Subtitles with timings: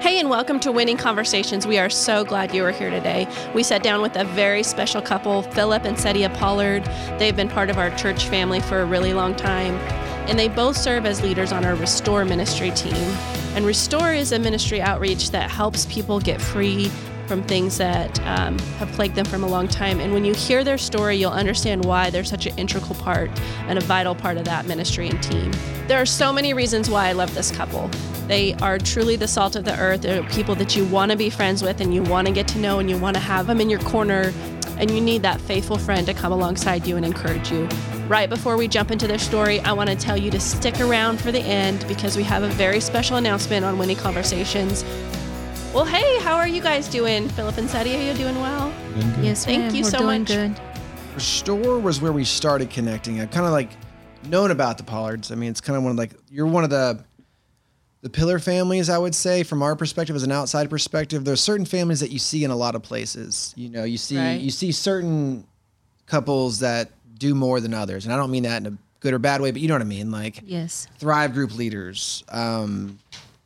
[0.00, 1.66] Hey, and welcome to Winning Conversations.
[1.66, 3.28] We are so glad you are here today.
[3.54, 6.84] We sat down with a very special couple, Philip and Siria Pollard.
[7.18, 9.74] They've been part of our church family for a really long time,
[10.26, 12.94] and they both serve as leaders on our Restore ministry team.
[13.54, 16.90] And Restore is a ministry outreach that helps people get free
[17.30, 20.00] from things that um, have plagued them from a long time.
[20.00, 23.30] And when you hear their story, you'll understand why they're such an integral part
[23.68, 25.52] and a vital part of that ministry and team.
[25.86, 27.86] There are so many reasons why I love this couple.
[28.26, 30.02] They are truly the salt of the earth.
[30.02, 32.58] They're people that you want to be friends with and you want to get to
[32.58, 34.32] know and you want to have them in your corner.
[34.78, 37.68] And you need that faithful friend to come alongside you and encourage you.
[38.08, 41.20] Right before we jump into their story, I want to tell you to stick around
[41.20, 44.84] for the end because we have a very special announcement on Winning Conversations.
[45.72, 47.28] Well, hey, how are you guys doing?
[47.28, 48.72] Philip and Siria, are you doing well?
[48.94, 49.24] Doing good.
[49.24, 49.74] Yes, Thank ma'am.
[49.76, 50.28] you We're so doing much.
[50.28, 50.60] Good.
[51.14, 53.20] Restore was where we started connecting.
[53.20, 53.70] I've kind of like
[54.24, 55.30] known about the Pollards.
[55.30, 57.04] I mean, it's kind of one of like you're one of the
[58.02, 61.24] the pillar families, I would say, from our perspective as an outside perspective.
[61.24, 63.52] There's certain families that you see in a lot of places.
[63.56, 64.40] You know, you see Right.
[64.40, 65.46] you see certain
[66.06, 69.18] couples that do more than others, and I don't mean that in a good or
[69.20, 70.10] bad way, but you know what I mean.
[70.10, 70.88] Like Yes.
[70.98, 72.98] Thrive Group leaders um,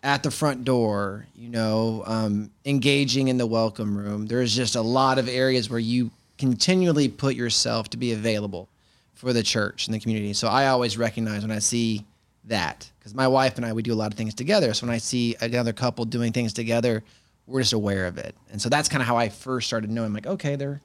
[0.05, 4.27] at the front door, you know, um, engaging in the welcome room.
[4.27, 8.69] There's just a lot of areas where you continually put yourself to be available
[9.14, 10.34] for the church and the community.
[10.34, 12.05] So I always recognize when I see
[12.44, 14.74] that because my wife and I we do a lot of things together.
[14.74, 17.02] So when I see another couple doing things together,
[17.46, 18.34] we're just aware of it.
[18.52, 20.12] And so that's kind of how I first started knowing.
[20.12, 20.83] Like, okay, they're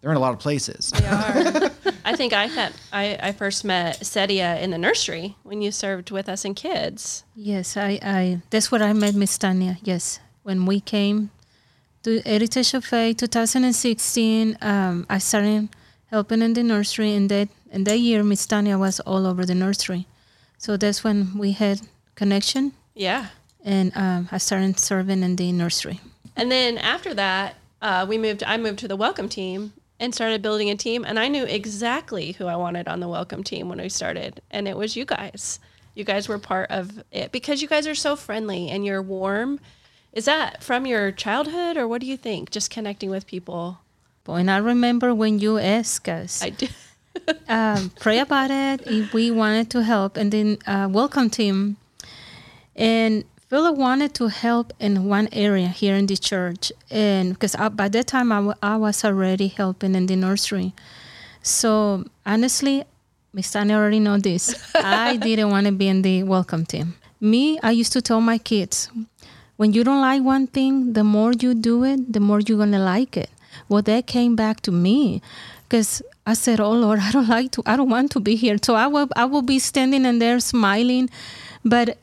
[0.00, 0.90] they're in a lot of places.
[0.90, 1.70] They are.
[2.04, 6.10] I think I met, I, I first met Siria in the nursery when you served
[6.10, 7.24] with us in kids.
[7.36, 7.76] Yes.
[7.76, 7.98] I.
[8.02, 8.40] I.
[8.50, 9.78] That's where I met Miss Tonya.
[9.82, 10.18] Yes.
[10.42, 11.30] When we came
[12.02, 15.68] to Heritage of Faith 2016, um, I started
[16.06, 19.54] helping in the nursery, and that and that year Miss Tonya was all over the
[19.54, 20.06] nursery.
[20.58, 21.80] So that's when we had
[22.14, 23.26] connection, Yeah.
[23.64, 26.00] and um, I started serving in the nursery.
[26.36, 28.42] And then after that, uh, we moved.
[28.44, 31.04] I moved to the welcome team and started building a team.
[31.06, 34.66] And I knew exactly who I wanted on the welcome team when we started, and
[34.66, 35.60] it was you guys.
[35.94, 39.60] You guys were part of it because you guys are so friendly and you're warm.
[40.12, 42.50] Is that from your childhood, or what do you think?
[42.50, 43.78] Just connecting with people.
[44.24, 46.42] Boy, and I remember when you asked us.
[46.42, 46.66] I do.
[47.48, 51.76] um, pray about it if we wanted to help and then uh, welcome team
[52.74, 57.68] and philip wanted to help in one area here in the church and because I,
[57.68, 60.72] by that time I, was already helping in the nursery
[61.42, 62.84] so honestly
[63.34, 67.60] miss tonya already know this i didn't want to be in the welcome team me
[67.62, 68.88] i used to tell my kids
[69.56, 72.82] when you don't like one thing, the more you do it, the more you're gonna
[72.82, 73.30] like it.
[73.68, 75.22] Well, that came back to me
[75.68, 77.62] because I said, "Oh Lord, I don't like to.
[77.64, 80.40] I don't want to be here." So I will, I will be standing in there
[80.40, 81.10] smiling,
[81.64, 81.98] but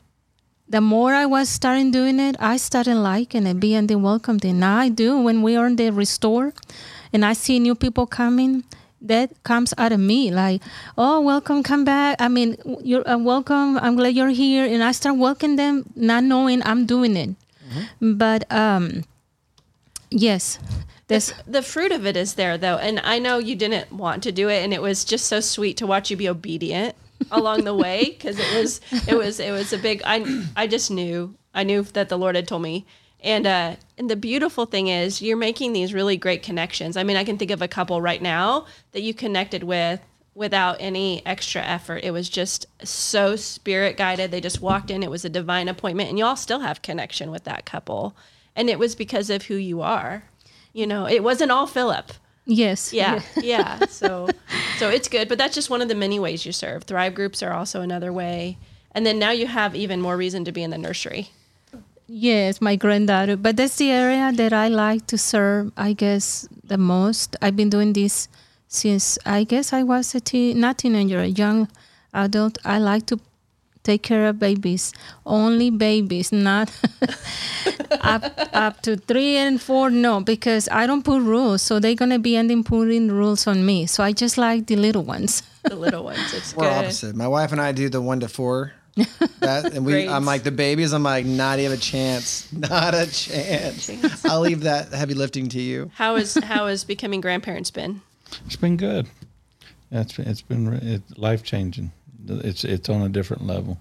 [0.70, 4.60] the more I was starting doing it, I started liking it, being the welcome thing.
[4.60, 6.54] Now I do when we are in the restore,
[7.12, 8.64] and I see new people coming.
[9.02, 10.60] That comes out of me, like,
[10.98, 12.20] oh, welcome, come back.
[12.20, 13.78] I mean, you're uh, welcome.
[13.78, 17.30] I'm glad you're here, and I start welcoming them, not knowing I'm doing it.
[18.02, 19.04] But um,
[20.10, 20.58] yes,
[21.08, 24.30] there's the fruit of it is there though and i know you didn't want to
[24.30, 26.94] do it and it was just so sweet to watch you be obedient
[27.30, 30.90] along the way because it was it was it was a big i i just
[30.90, 32.86] knew i knew that the lord had told me.
[33.22, 36.96] And uh and the beautiful thing is you're making these really great connections.
[36.96, 40.00] I mean i can think of a couple right now that you connected with
[40.34, 42.02] without any extra effort.
[42.02, 44.30] It was just so spirit guided.
[44.30, 45.02] They just walked in.
[45.02, 48.16] It was a divine appointment and y'all still have connection with that couple.
[48.56, 50.24] And it was because of who you are.
[50.72, 52.12] You know it wasn't all philip
[52.46, 54.28] yes, yeah yeah so
[54.78, 57.42] so it's good but that's just one of the many ways you serve thrive groups
[57.42, 58.56] are also another way
[58.92, 61.30] and then now you have even more reason to be in the nursery
[62.12, 63.36] Yes, my granddaughter.
[63.36, 67.36] But that's the area that I like to serve, I guess, the most.
[67.40, 68.26] I've been doing this
[68.66, 71.68] since I guess I was a teen, not teenager, a young
[72.12, 72.58] adult.
[72.64, 73.20] I like to
[73.82, 74.92] take care of babies,
[75.26, 76.70] only babies, not
[78.00, 79.90] up up to three and four.
[79.90, 83.86] No, because I don't put rules, so they're gonna be ending putting rules on me.
[83.86, 85.42] So I just like the little ones.
[85.64, 87.16] the little ones it's We're good opposite.
[87.16, 88.72] My wife and I do the one to four.
[89.40, 90.12] That and we, Grades.
[90.12, 90.92] I'm like the babies.
[90.92, 93.88] I'm like not even a chance, not a chance.
[94.24, 95.90] I'll leave that heavy lifting to you.
[95.94, 98.02] how is how has becoming grandparents been
[98.44, 99.06] It's been good.
[99.90, 101.92] Yeah, it's been it's been re- life changing.
[102.28, 103.78] It's it's on a different level.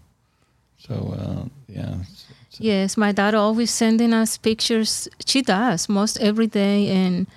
[0.77, 5.07] So uh, yeah, it's, it's, Yes, my daughter always sending us pictures.
[5.25, 7.27] She does most every day, and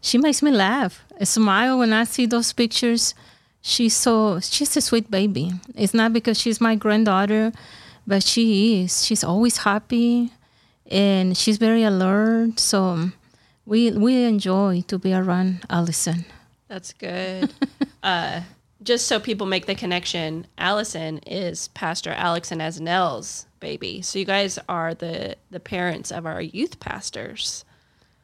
[0.00, 1.04] she makes me laugh.
[1.20, 3.14] I smile when I see those pictures.
[3.62, 5.52] She's so she's a sweet baby.
[5.74, 7.52] It's not because she's my granddaughter,
[8.06, 9.04] but she is.
[9.04, 10.32] She's always happy,
[10.90, 12.60] and she's very alert.
[12.60, 13.10] So
[13.66, 16.24] we we enjoy to be around Allison.
[16.68, 17.52] That's good.
[18.02, 18.42] uh,
[18.82, 24.02] just so people make the connection, Allison is Pastor Alex and Asnell's baby.
[24.02, 27.64] So you guys are the the parents of our youth pastors.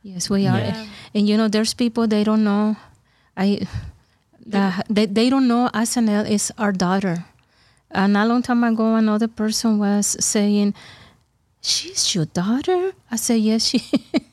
[0.03, 0.87] Yes, we are.
[1.15, 2.77] And you know, there's people they don't know.
[3.37, 3.67] I
[4.47, 7.25] that they, they don't know Asanel is our daughter.
[7.91, 10.75] And a long time ago, another person was saying,
[11.61, 13.83] "She's your daughter." I said, "Yes, she."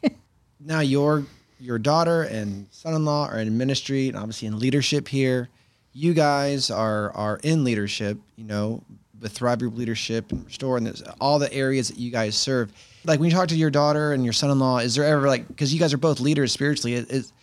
[0.60, 1.26] now your
[1.60, 5.50] your daughter and son-in-law are in ministry and obviously in leadership here.
[5.94, 8.84] You guys are are in leadership, you know,
[9.22, 12.72] with Thrive Group leadership and Restore and there's all the areas that you guys serve.
[13.06, 15.74] Like when you talk to your daughter and your son-in-law, is there ever like because
[15.74, 16.94] you guys are both leaders spiritually?
[16.94, 17.34] Is, is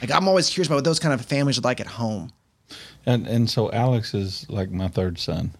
[0.00, 2.30] like I'm always curious about what those kind of families are like at home.
[3.06, 5.52] And and so Alex is like my third son,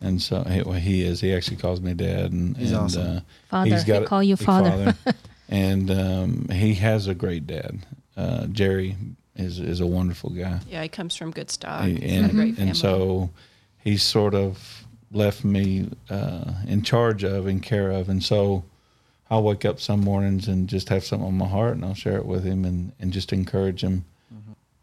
[0.00, 1.20] and so he, well, he is.
[1.20, 3.16] He actually calls me dad, and He's and, awesome.
[3.16, 3.78] Uh, Father.
[4.00, 4.94] He call you he- father.
[5.48, 7.78] and um, he has a great dad.
[8.16, 8.96] Uh, Jerry
[9.36, 10.60] is is a wonderful guy.
[10.68, 11.84] Yeah, he comes from good stock.
[11.84, 12.68] He- He's got a and, great family.
[12.70, 13.30] and so
[13.78, 18.64] he's sort of left me uh, in charge of and care of and so
[19.30, 22.16] i'll wake up some mornings and just have something on my heart and i'll share
[22.16, 24.04] it with him and, and just encourage him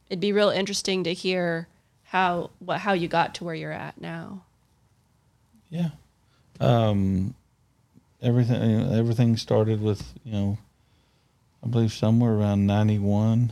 [0.09, 1.67] it'd be real interesting to hear
[2.05, 4.41] how what how you got to where you're at now.
[5.69, 5.89] yeah
[6.61, 7.33] um,
[8.21, 10.57] everything everything started with you know
[11.63, 13.51] i believe somewhere around 91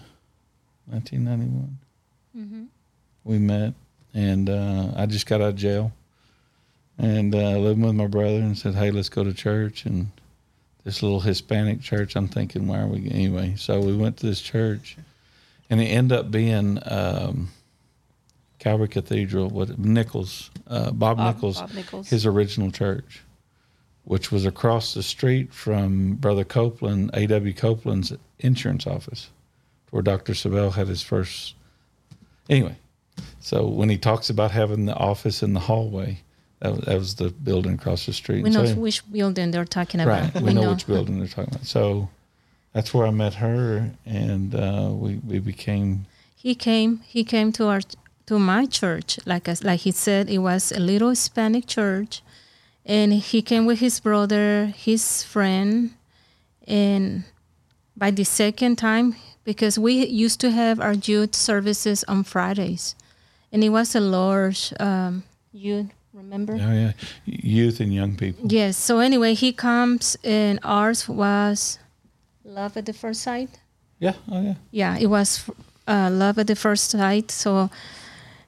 [0.90, 1.78] 1991
[3.24, 3.74] we met
[4.14, 5.92] and uh, i just got out of jail.
[6.98, 9.86] And uh, living with my brother and said hey let's go to church.
[9.86, 10.12] And
[10.84, 14.42] this little hispanic church i'm thinking why are we anyway so we went to this
[14.42, 14.98] church.
[15.70, 17.50] And it ended up being um,
[18.60, 22.10] calvary cathedral what nichols uh, bob, Bob- nichols Bob Nichols.
[22.10, 23.22] his original church
[24.04, 29.30] which was across the street from brother copeland aw copeland's insurance office
[29.92, 31.56] where dr Savelle had his first
[32.50, 32.76] anyway
[33.40, 36.22] so when he talks about having the office in the hallway
[36.60, 39.66] that was, that was the building across the street we know So- which building they're
[39.66, 40.34] talking about.
[40.34, 40.44] Right.
[40.44, 41.66] We, know, which building they're talking about.
[41.66, 42.10] So
[42.74, 46.06] that's where I met her, and uh, we we became.
[46.36, 47.02] He came.
[47.06, 47.82] He came to our
[48.28, 49.20] to my church.
[49.26, 52.22] Like as like he said, it was a little Hispanic church,
[52.86, 55.92] and he came with his brother, his friend,
[56.68, 57.24] and
[57.98, 59.16] by the second time,
[59.50, 62.94] because we used to have our youth services on Fridays,
[63.52, 65.88] and it was a large um, youth.
[66.14, 66.54] Remember?
[66.54, 66.94] Oh yeah,
[67.26, 68.46] youth and young people.
[68.46, 68.78] Yes.
[68.78, 71.80] So anyway, he comes, and ours was
[72.46, 73.50] love at the first sight.
[73.98, 74.14] Yeah.
[74.30, 74.56] Oh yeah.
[74.70, 75.50] Yeah, it was
[75.88, 77.32] uh, love at the first sight.
[77.32, 77.72] So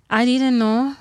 [0.08, 0.96] I didn't know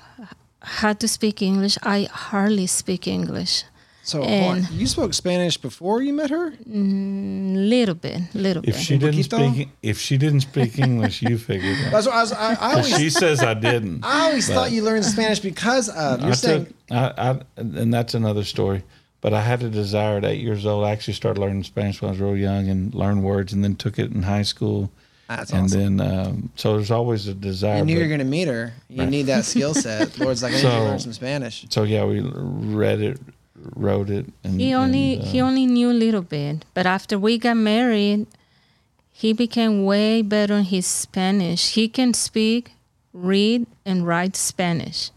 [0.63, 1.77] how to speak English.
[1.83, 3.65] I hardly speak English.
[4.03, 4.77] So And- on.
[4.79, 6.47] you spoke Spanish before you met her?
[6.47, 8.83] A little bit, A little If bit.
[8.83, 9.53] she didn't poquito?
[9.53, 11.91] speak, if she didn't speak English, you figured out.
[11.91, 12.33] That's what I was.
[12.33, 14.03] I, I always, She says I didn't.
[14.03, 16.21] I always thought you learned Spanish because of.
[16.21, 18.83] You're I saying took, I, I, and that's another story.
[19.21, 20.83] But I had a desire at eight years old.
[20.83, 23.75] I actually started learning Spanish when I was real young and learned words, and then
[23.75, 24.91] took it in high school.
[25.29, 25.97] that's and awesome.
[25.97, 27.77] then, um, so there's always a desire.
[27.77, 28.73] you knew you but- were going to meet her.
[28.89, 30.17] You need that skill set.
[30.17, 31.67] Lord's like, I need to learn some Spanish.
[31.69, 33.19] so yeah, we read it,
[33.75, 37.17] wrote it, and He only and, uh, he only knew a little bit, but after
[37.17, 38.27] we got married,
[39.11, 41.73] he became way better in his Spanish.
[41.75, 42.71] He can speak,
[43.13, 45.11] read, and write Spanish.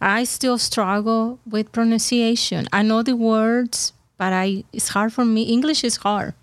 [0.00, 2.68] I still struggle with pronunciation.
[2.72, 5.42] I know the words, but I it's hard for me.
[5.42, 6.34] English is hard.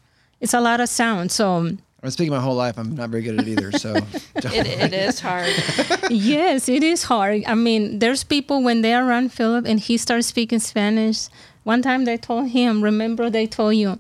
[0.42, 1.32] It's a lot of sound.
[1.32, 2.78] So I've been speaking my whole life.
[2.78, 3.72] I'm not very good at it either.
[3.72, 3.96] So
[4.36, 5.52] It, it is hard.
[6.12, 7.42] yes, it is hard.
[7.48, 11.30] I mean, there's people when they are around Philip and he starts speaking Spanish.
[11.64, 13.98] One time they told him, remember they told you,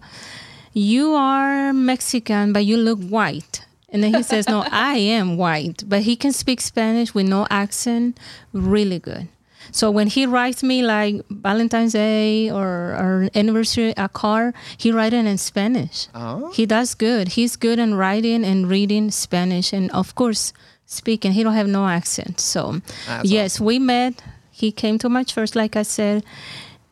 [0.71, 3.65] you are Mexican, but you look white.
[3.89, 5.83] And then he says, no, I am white.
[5.87, 8.19] But he can speak Spanish with no accent
[8.53, 9.29] really good.
[9.71, 15.13] So when he writes me like Valentine's Day or, or anniversary a card, he writes
[15.15, 16.07] it in Spanish.
[16.15, 16.51] Oh.
[16.53, 17.29] He does good.
[17.29, 20.53] He's good in writing and reading Spanish, and of course
[20.85, 21.31] speaking.
[21.33, 22.39] He don't have no accent.
[22.39, 24.21] So That's yes, we met.
[24.51, 26.23] He came to my church, like I said.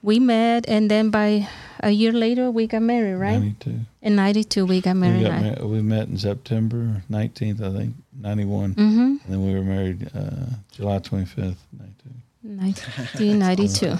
[0.01, 1.47] We met, and then by
[1.79, 3.15] a year later, we got married.
[3.15, 3.79] Right 92.
[4.01, 5.23] in '92, we got We, married.
[5.23, 5.59] got right?
[5.59, 8.73] mar- we met in September 19th, I think, 91.
[8.75, 8.99] Mm-hmm.
[8.99, 12.09] And then we were married uh, July 25th, 92.
[12.43, 13.97] 1992.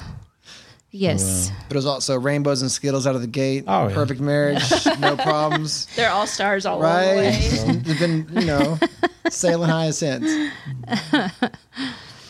[0.96, 1.50] Yes.
[1.50, 1.58] wow.
[1.70, 3.64] But it was also rainbows and skittles out of the gate.
[3.68, 3.96] Oh, yeah.
[3.96, 4.62] Perfect marriage,
[5.00, 5.88] no problems.
[5.96, 7.16] They're all stars all along the Right?
[7.18, 7.76] way.
[7.78, 8.78] They've been, you know,
[9.30, 10.52] sailing high since.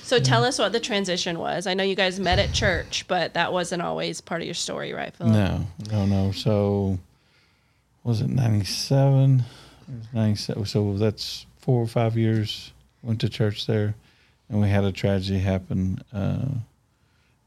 [0.03, 1.65] So tell us what the transition was.
[1.65, 4.93] I know you guys met at church, but that wasn't always part of your story,
[4.93, 5.33] right, Philip?
[5.33, 6.31] No, no, no.
[6.31, 6.99] So
[8.03, 9.43] was it 97?
[10.13, 10.65] 97.
[10.65, 12.71] So that's four or five years.
[13.01, 13.95] Went to church there,
[14.53, 16.45] and we had a tragedy happen, uh,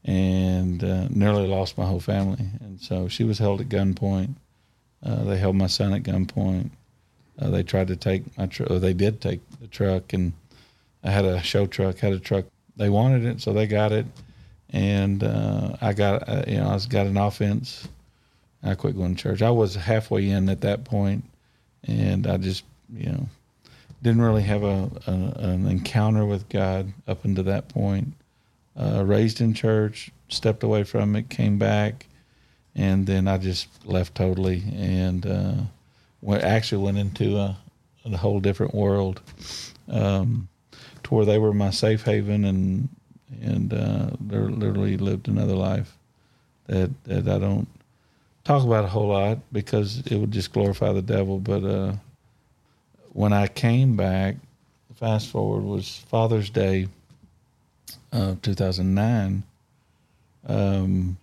[0.03, 2.45] and uh, nearly lost my whole family.
[2.59, 4.35] And so she was held at gunpoint.
[5.01, 6.69] Uh, they held my son at gunpoint.
[7.39, 8.67] Uh, they tried to take my truck.
[8.67, 10.33] They did take the truck, and
[11.01, 11.99] I had a show truck.
[11.99, 12.43] Had a truck.
[12.75, 14.05] They wanted it, so they got it,
[14.71, 17.87] and uh, I got uh, you know I got an offense.
[18.63, 19.41] I quit going to church.
[19.41, 21.23] I was halfway in at that point,
[21.85, 23.27] and I just you know
[24.01, 28.13] didn't really have a, a an encounter with God up until that point.
[28.79, 32.05] Uh, raised in church, stepped away from it, came back,
[32.75, 35.55] and then I just left totally and uh,
[36.21, 37.57] went, actually went into a,
[38.05, 39.19] a whole different world
[39.89, 40.47] um,
[41.03, 42.89] to where they were my safe haven and
[43.41, 45.97] and uh, literally lived another life
[46.67, 47.67] that that I don't
[48.43, 51.39] talk about a whole lot because it would just glorify the devil.
[51.39, 51.93] But uh,
[53.17, 54.35] when I came back,
[54.93, 56.87] fast forward was Father's Day
[58.11, 59.41] of 2009.
[60.47, 61.17] Um,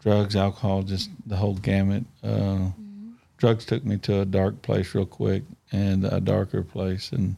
[0.00, 2.04] drugs, alcohol, just the whole gamut.
[2.24, 3.10] Uh, mm-hmm.
[3.36, 7.36] Drugs took me to a dark place real quick and a darker place, and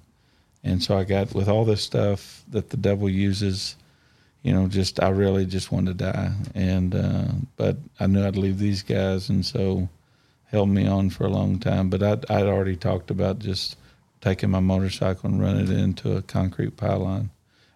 [0.62, 3.74] and so I got with all this stuff that the devil uses.
[4.44, 8.36] You know, just I really just wanted to die, and uh, but I knew I'd
[8.36, 9.88] leave these guys, and so
[10.52, 11.88] held me on for a long time.
[11.88, 13.76] But I'd, I'd already talked about just
[14.20, 17.30] taking my motorcycle and running it into a concrete pylon.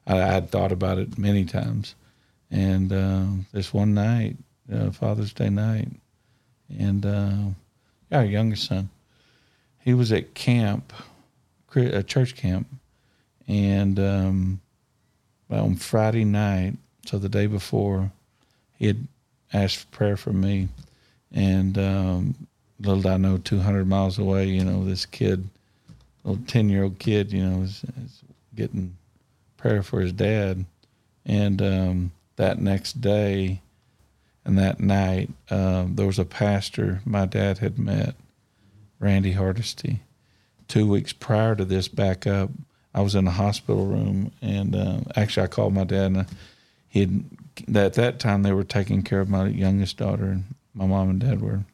[0.06, 1.96] I, had thought about it many times,
[2.48, 4.36] and uh, this one night,
[4.72, 5.88] uh, Father's Day night,
[6.78, 7.36] and uh,
[8.12, 8.88] our youngest son,
[9.80, 10.92] he was at camp,
[11.74, 12.68] a church camp,
[13.48, 14.60] and um,
[15.50, 18.12] on Friday night, so the day before,
[18.78, 19.08] he had
[19.52, 20.68] asked for prayer for me,
[21.32, 22.46] and um,
[22.80, 25.48] little did I know, 200 miles away, you know, this kid,
[26.24, 28.22] little 10 year old kid, you know, is, is
[28.54, 28.96] getting
[29.56, 30.64] prayer for his dad.
[31.24, 33.60] And um, that next day
[34.44, 38.14] and that night, um, there was a pastor my dad had met,
[39.00, 40.00] Randy Hardesty.
[40.68, 42.50] Two weeks prior to this back up,
[42.94, 46.26] I was in a hospital room, and uh, actually, I called my dad, and
[46.88, 47.24] he had,
[47.76, 51.20] at that time they were taking care of my youngest daughter, and my mom and
[51.20, 51.64] dad were.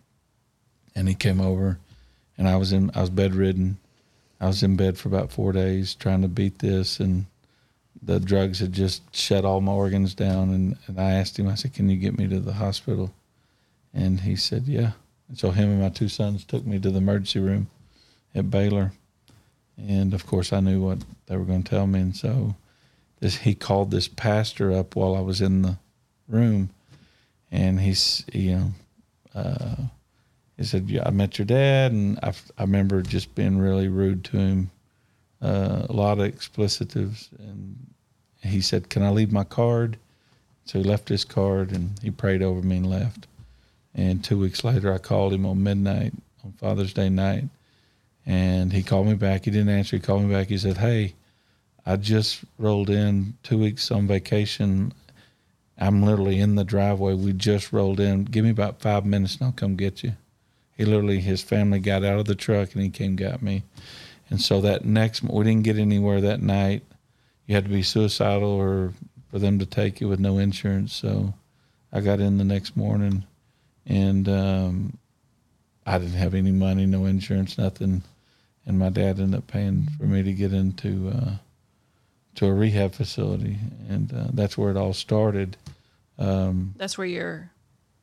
[0.95, 1.79] And he came over,
[2.37, 3.79] and I was in, I was bedridden.
[4.41, 7.27] I was in bed for about four days trying to beat this, and
[8.03, 10.51] the drugs had just shut all my organs down.
[10.51, 13.13] And, and I asked him, I said, Can you get me to the hospital?
[13.95, 14.93] And he said, Yeah.
[15.29, 17.69] And so him and my two sons took me to the emergency room
[18.35, 18.93] at Baylor.
[19.79, 22.01] And of course, I knew what they were going to tell me.
[22.01, 22.57] And so
[23.21, 25.79] this, he called this pastor up while I was in the
[26.29, 26.71] room.
[27.51, 28.71] And he's, you know,
[29.35, 29.77] uh,
[30.57, 31.93] he said, yeah, I met your dad.
[31.93, 34.71] And I, I remember just being really rude to him,
[35.41, 37.29] uh, a lot of explicitives.
[37.39, 37.93] And
[38.43, 39.99] he said, Can I leave my card?
[40.65, 43.27] So he left his card and he prayed over me and left.
[43.95, 46.13] And two weeks later, I called him on midnight
[46.45, 47.45] on Father's Day night.
[48.25, 49.45] And he called me back.
[49.45, 49.97] He didn't answer.
[49.97, 50.49] He called me back.
[50.49, 51.15] He said, Hey,
[51.85, 54.93] I just rolled in two weeks on vacation.
[55.79, 57.15] I'm literally in the driveway.
[57.15, 58.25] We just rolled in.
[58.25, 60.13] Give me about five minutes and I'll come get you.
[60.77, 63.63] He literally, his family got out of the truck and he came got me.
[64.31, 66.83] And so that next, we didn't get anywhere that night
[67.47, 68.93] you had to be suicidal or
[69.31, 70.95] for them to take you with no insurance.
[70.95, 71.35] So
[71.93, 73.25] I got in the next morning
[73.87, 74.99] and um,
[75.85, 78.03] I didn't have any money, no insurance, nothing.
[78.65, 81.33] And my dad ended up paying for me to get into uh,
[82.37, 83.59] to a rehab facility,
[83.91, 85.57] and uh, that's where it all started.
[86.19, 87.51] Um, that's where your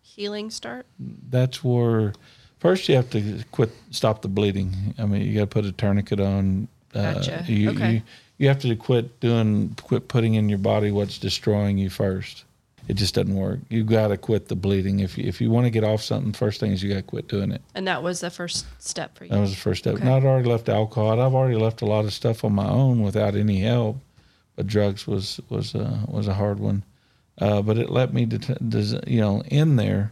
[0.01, 0.85] healing start.
[0.99, 2.13] That's where
[2.59, 4.93] first you have to quit, stop the bleeding.
[4.97, 6.67] I mean, you got to put a tourniquet on.
[6.93, 7.21] Uh.
[7.47, 7.91] You, okay.
[7.93, 8.01] You,
[8.37, 12.45] you have to quit doing quit putting in your body what's destroying you first.
[12.87, 13.59] It just doesn't work.
[13.69, 15.01] You got to quit the bleeding.
[15.01, 17.03] If you, if you want to get off something, first thing is you got to
[17.03, 17.61] quit doing it.
[17.75, 19.29] And that was the first step for you.
[19.29, 19.95] That was the first step.
[19.95, 20.09] Okay.
[20.09, 21.21] I'd already left alcohol.
[21.21, 23.97] I've already left a lot of stuff on my own without any help,
[24.55, 26.83] but drugs was was uh, was a hard one.
[27.39, 30.11] Uh, but it let me, to, you know, in there.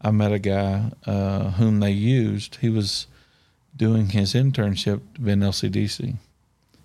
[0.00, 2.56] I met a guy uh, whom they used.
[2.56, 3.06] He was
[3.76, 6.16] doing his internship an LCDC.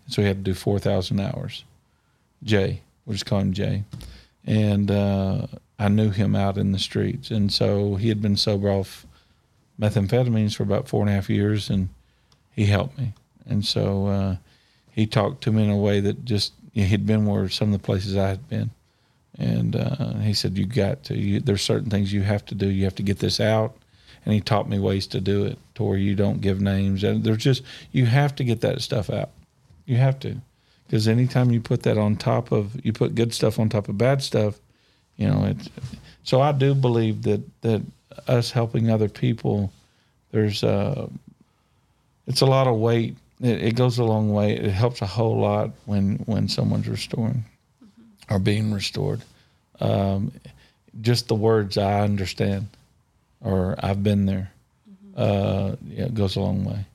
[0.08, 1.64] So he had to do 4,000 hours.
[2.44, 3.84] Jay, we'll just call him Jay.
[4.46, 5.48] And uh,
[5.80, 7.32] I knew him out in the streets.
[7.32, 9.06] And so he had been sober off
[9.80, 11.90] methamphetamines for about four and a half years, and
[12.52, 13.14] he helped me.
[13.46, 14.36] And so uh,
[14.92, 17.86] he talked to me in a way that just, he'd been where some of the
[17.86, 18.72] places I had been,
[19.38, 21.18] and uh, he said, "You got to.
[21.18, 22.70] You, there's certain things you have to do.
[22.70, 23.76] You have to get this out."
[24.26, 27.04] And he taught me ways to do it, to where you don't give names.
[27.04, 29.30] And there's just you have to get that stuff out.
[29.86, 30.38] You have to,
[30.88, 33.98] because anytime you put that on top of you put good stuff on top of
[33.98, 34.60] bad stuff,
[35.18, 35.70] you know it's.
[36.24, 37.82] So I do believe that that
[38.28, 39.72] us helping other people,
[40.32, 41.08] there's uh,
[42.26, 43.18] it's a lot of weight.
[43.42, 44.56] It, it goes a long way.
[44.56, 47.44] It helps a whole lot when when someone's restoring
[48.30, 49.22] or being restored.
[49.80, 50.32] Um,
[51.02, 52.68] just the words I understand
[53.42, 54.52] or I've been there.
[55.16, 56.86] Uh, yeah, it goes a long way.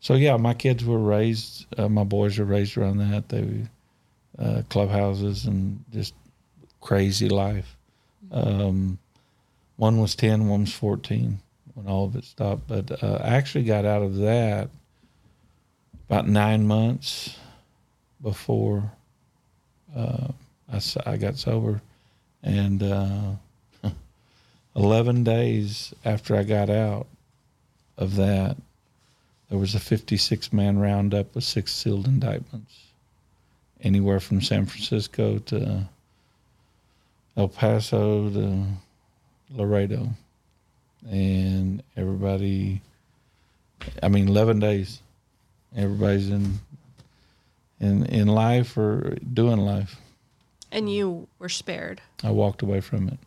[0.00, 1.66] So yeah, my kids were raised.
[1.78, 3.28] Uh, my boys were raised around that.
[3.28, 3.66] They
[4.38, 6.12] uh, clubhouses and just
[6.80, 7.76] crazy life.
[8.30, 8.98] Um,
[9.76, 11.38] one was ten, one was fourteen
[11.74, 12.68] when all of it stopped.
[12.68, 14.68] But uh, I actually got out of that
[16.08, 17.38] about nine months
[18.20, 18.92] before
[19.96, 20.28] uh,
[20.72, 21.80] I, I got sober,
[22.42, 23.32] and uh,
[24.76, 27.06] eleven days after I got out
[27.96, 28.56] of that,
[29.48, 32.74] there was a fifty-six man roundup with six sealed indictments,
[33.82, 35.88] anywhere from San Francisco to
[37.36, 38.64] El Paso to
[39.50, 40.08] Laredo,
[41.10, 42.80] and everybody.
[44.02, 45.00] I mean, eleven days.
[45.76, 46.60] Everybody's in
[47.80, 49.96] in in life or doing life.
[50.74, 52.00] And you were spared.
[52.24, 53.18] I walked away from it.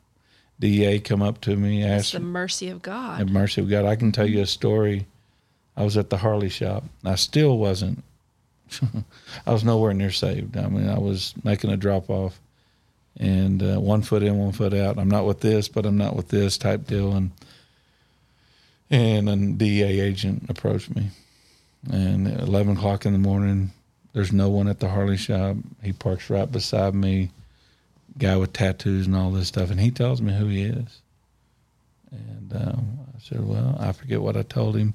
[0.60, 3.30] DEA come up to me, It's asked the mercy of God.
[3.30, 3.86] mercy of God.
[3.86, 5.08] I can tell you a story.
[5.78, 6.84] I was at the Harley shop.
[7.06, 8.04] I still wasn't.
[9.46, 10.58] I was nowhere near saved.
[10.58, 12.42] I mean, I was making a drop off,
[13.18, 14.98] and uh, one foot in, one foot out.
[14.98, 17.14] I'm not with this, but I'm not with this type deal.
[17.14, 17.32] And
[18.90, 21.12] and a DEA agent approached me,
[21.92, 23.72] and at 11 o'clock in the morning,
[24.14, 25.58] there's no one at the Harley shop.
[25.84, 27.32] He parks right beside me,
[28.18, 31.02] guy with tattoos and all this stuff, and he tells me who he is.
[32.12, 34.94] And um, I said, Well, I forget what I told him.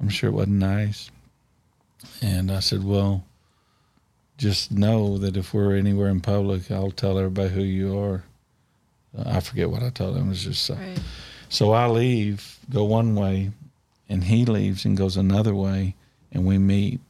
[0.00, 1.10] I'm sure it wasn't nice.
[2.20, 3.24] And I said, Well,
[4.38, 8.24] just know that if we're anywhere in public, I'll tell everybody who you are.
[9.24, 10.26] I forget what I told him.
[10.26, 10.74] It was just so.
[10.74, 10.98] Right.
[11.48, 13.50] So I leave, go one way,
[14.08, 15.94] and he leaves and goes another way,
[16.32, 17.00] and we meet.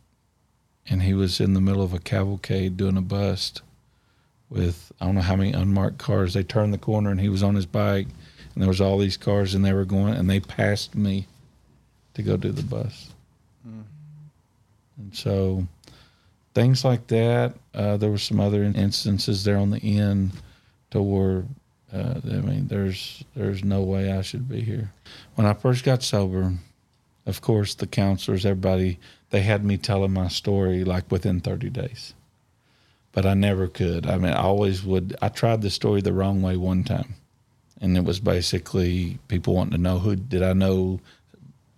[0.89, 3.63] And he was in the middle of a cavalcade doing a bust
[4.51, 6.35] with I don't know how many unmarked cars.
[6.35, 8.09] They turned the corner and he was on his bike,
[8.55, 11.27] and there was all these cars, and they were going, and they passed me
[12.15, 13.13] to go do the bust.
[13.65, 15.67] And so
[16.55, 17.55] things like that.
[17.75, 20.33] Uh, there were some other instances there on the end
[20.91, 21.45] to where
[21.93, 24.93] uh, I mean, there's there's no way I should be here.
[25.35, 26.53] When I first got sober,
[27.27, 28.99] of course, the counselors, everybody,
[29.31, 32.15] they had me telling my story like within 30 days,
[33.13, 34.07] but I never could.
[34.07, 35.17] I mean, I always would.
[35.23, 37.15] I tried the story the wrong way one time,
[37.81, 41.01] and it was basically people wanting to know who did I know,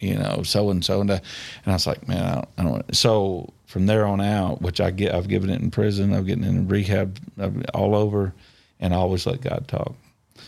[0.00, 1.20] you know, so and so, and I
[1.66, 2.48] was like, man, I don't.
[2.58, 2.96] I don't.
[2.96, 6.44] So from there on out, which I get, I've given it in prison, I've getting
[6.44, 8.32] in rehab, I've, all over,
[8.80, 9.94] and I always let God talk.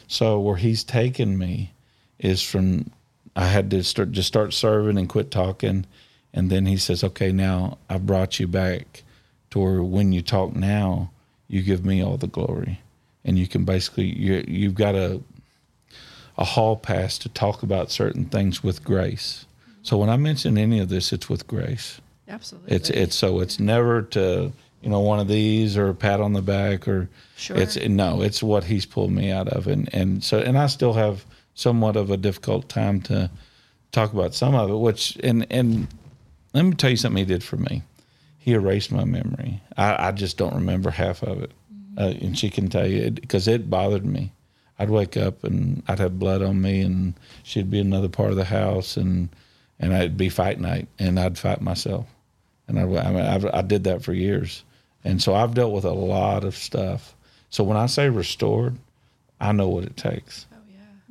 [0.08, 1.72] So where he's taken me
[2.18, 2.90] is from
[3.36, 5.86] I had to start just start serving and quit talking,
[6.32, 9.04] and then he says, "Okay, now I've brought you back
[9.50, 11.10] to where when you talk now,
[11.46, 12.80] you give me all the glory,
[13.24, 15.20] and you can basically you you've got a
[16.38, 19.44] a hall pass to talk about certain things with grace.
[19.82, 22.00] So when I mention any of this, it's with grace.
[22.28, 22.74] Absolutely.
[22.74, 26.32] It's it's so it's never to you know one of these or a pat on
[26.32, 27.56] the back or Sure.
[27.56, 30.94] it's no it's what he's pulled me out of and and so and I still
[30.94, 31.24] have
[31.56, 33.28] somewhat of a difficult time to
[33.90, 35.88] talk about some of it which and and
[36.54, 37.82] let me tell you something he did for me.
[38.38, 39.60] He erased my memory.
[39.76, 41.50] I, I just don't remember half of it.
[41.98, 44.32] Uh, and she can tell you because it, bothered me.
[44.78, 48.36] I'd wake up and I'd have blood on me and she'd be another part of
[48.36, 49.28] the house and
[49.80, 52.06] and I'd be fight night and I'd fight myself.
[52.68, 54.64] And I, I mean, I've, I did that for years,
[55.04, 57.14] and so I've dealt with a lot of stuff.
[57.50, 58.76] So when I say restored,
[59.40, 60.46] I know what it takes.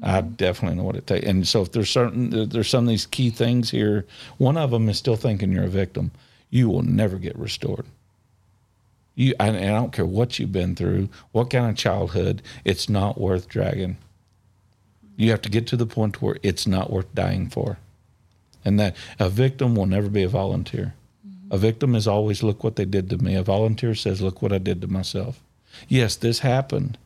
[0.02, 1.26] I definitely know what it takes.
[1.26, 4.06] And so if there's certain there's some of these key things here,
[4.38, 6.12] one of them is still thinking you're a victim.
[6.50, 7.86] You will never get restored.
[9.16, 13.20] You and I don't care what you've been through, what kind of childhood, it's not
[13.20, 13.98] worth dragging.
[15.16, 17.78] You have to get to the point where it's not worth dying for.
[18.66, 20.94] And that a victim will never be a volunteer.
[21.50, 23.36] A victim is always look what they did to me.
[23.36, 25.40] A volunteer says, look what I did to myself.
[25.88, 26.98] Yes, this happened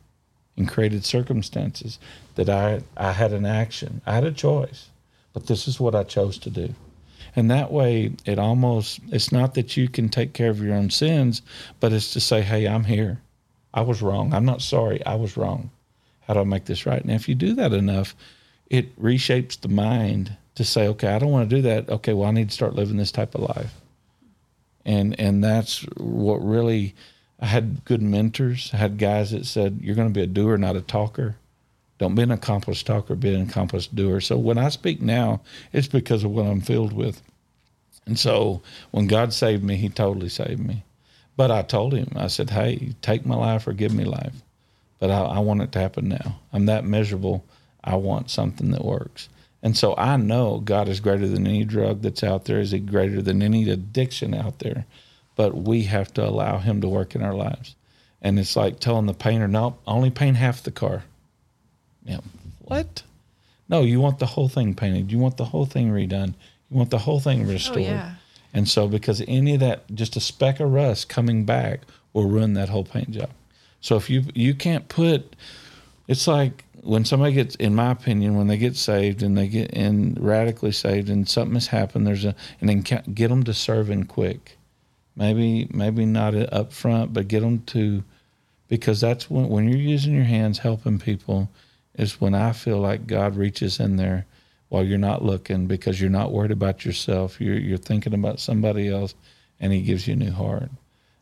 [0.60, 1.98] and created circumstances
[2.36, 4.00] that I I had an action.
[4.06, 4.90] I had a choice,
[5.32, 6.74] but this is what I chose to do.
[7.36, 10.90] And that way, it almost, it's not that you can take care of your own
[10.90, 11.42] sins,
[11.78, 13.20] but it's to say, hey, I'm here.
[13.72, 14.34] I was wrong.
[14.34, 15.04] I'm not sorry.
[15.06, 15.70] I was wrong.
[16.22, 17.00] How do I make this right?
[17.00, 18.16] And if you do that enough,
[18.66, 21.88] it reshapes the mind to say, okay, I don't want to do that.
[21.88, 23.74] Okay, well, I need to start living this type of life.
[24.84, 26.94] And and that's what really
[27.40, 28.70] I had good mentors.
[28.72, 31.36] I had guys that said, You're gonna be a doer, not a talker.
[31.98, 34.20] Don't be an accomplished talker, be an accomplished doer.
[34.20, 35.40] So when I speak now,
[35.72, 37.22] it's because of what I'm filled with.
[38.06, 40.84] And so when God saved me, He totally saved me.
[41.36, 44.42] But I told him, I said, Hey, take my life or give me life.
[44.98, 46.38] But I, I want it to happen now.
[46.52, 47.44] I'm that miserable.
[47.82, 49.30] I want something that works.
[49.62, 52.60] And so I know God is greater than any drug that's out there.
[52.60, 54.84] Is he greater than any addiction out there?
[55.40, 57.74] But we have to allow him to work in our lives.
[58.20, 61.04] And it's like telling the painter, no, only paint half the car.
[62.04, 62.20] Yeah.
[62.58, 63.04] What?
[63.66, 65.10] No, you want the whole thing painted.
[65.10, 66.34] You want the whole thing redone.
[66.68, 67.78] You want the whole thing oh, restored.
[67.78, 68.14] Oh, yeah.
[68.52, 72.52] And so because any of that, just a speck of rust coming back will ruin
[72.52, 73.30] that whole paint job.
[73.80, 75.36] So if you you can't put,
[76.06, 79.70] it's like when somebody gets, in my opinion, when they get saved and they get
[79.70, 84.04] in radically saved and something has happened, there's a and then get them to serving
[84.04, 84.58] quick.
[85.20, 88.02] Maybe maybe not up front, but get them to
[88.68, 91.50] because that's when when you're using your hands helping people
[91.94, 94.24] is when I feel like God reaches in there
[94.70, 97.38] while you're not looking because you're not worried about yourself.
[97.38, 99.14] You're you're thinking about somebody else,
[99.60, 100.70] and He gives you a new heart.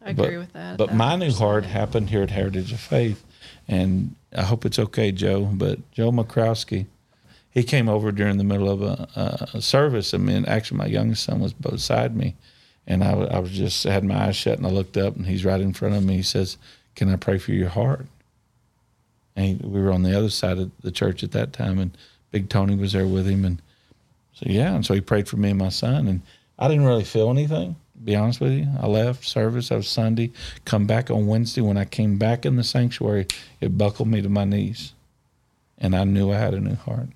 [0.01, 0.79] I agree with that.
[0.79, 3.25] But my new heart happened here at Heritage of Faith,
[3.67, 5.51] and I hope it's okay, Joe.
[5.53, 6.87] But Joe McCrowski,
[7.51, 10.15] he came over during the middle of a, a service.
[10.15, 12.37] I mean, actually, my youngest son was beside me,
[12.89, 15.45] and I, I was just had my eyes shut, and I looked up, and he's
[15.45, 16.17] right in front of me.
[16.17, 16.57] He says,
[16.97, 18.07] "Can I pray for your heart?"
[19.37, 21.97] And he, we were on the other side of the church at that time, and
[22.33, 23.63] Big Tony was there with him, and
[24.33, 26.23] so yeah, and so he prayed for me and my son, and
[26.59, 27.77] I didn't really feel anything.
[28.03, 29.71] Be honest with you, I left service.
[29.71, 30.33] Was Sunday.
[30.65, 31.61] Come back on Wednesday.
[31.61, 33.27] When I came back in the sanctuary,
[33.61, 34.95] it buckled me to my knees,
[35.77, 37.09] and I knew I had a new heart,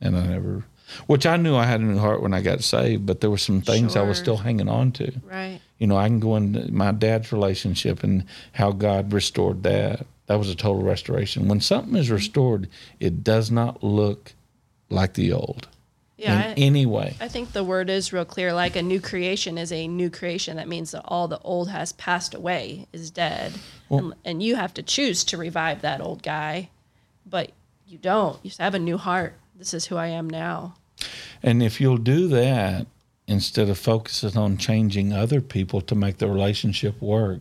[0.00, 0.64] and I never.
[1.06, 3.38] Which I knew I had a new heart when I got saved, but there were
[3.38, 4.02] some things sure.
[4.02, 5.12] I was still hanging on to.
[5.24, 5.60] Right.
[5.78, 10.38] You know, I can go into my dad's relationship and how God restored that that
[10.38, 11.48] was a total restoration.
[11.48, 12.68] When something is restored,
[13.00, 14.32] it does not look
[14.88, 15.66] like the old.
[16.16, 17.16] Yeah, in I, any way.
[17.20, 18.52] I think the word is real clear.
[18.52, 20.56] Like a new creation is a new creation.
[20.58, 23.54] That means that all the old has passed away, is dead,
[23.88, 26.68] well, and, and you have to choose to revive that old guy,
[27.26, 27.50] but
[27.88, 28.38] you don't.
[28.44, 29.34] You have a new heart.
[29.56, 30.76] This is who I am now.
[31.42, 32.86] And if you'll do that
[33.26, 37.40] instead of focusing on changing other people to make the relationship work,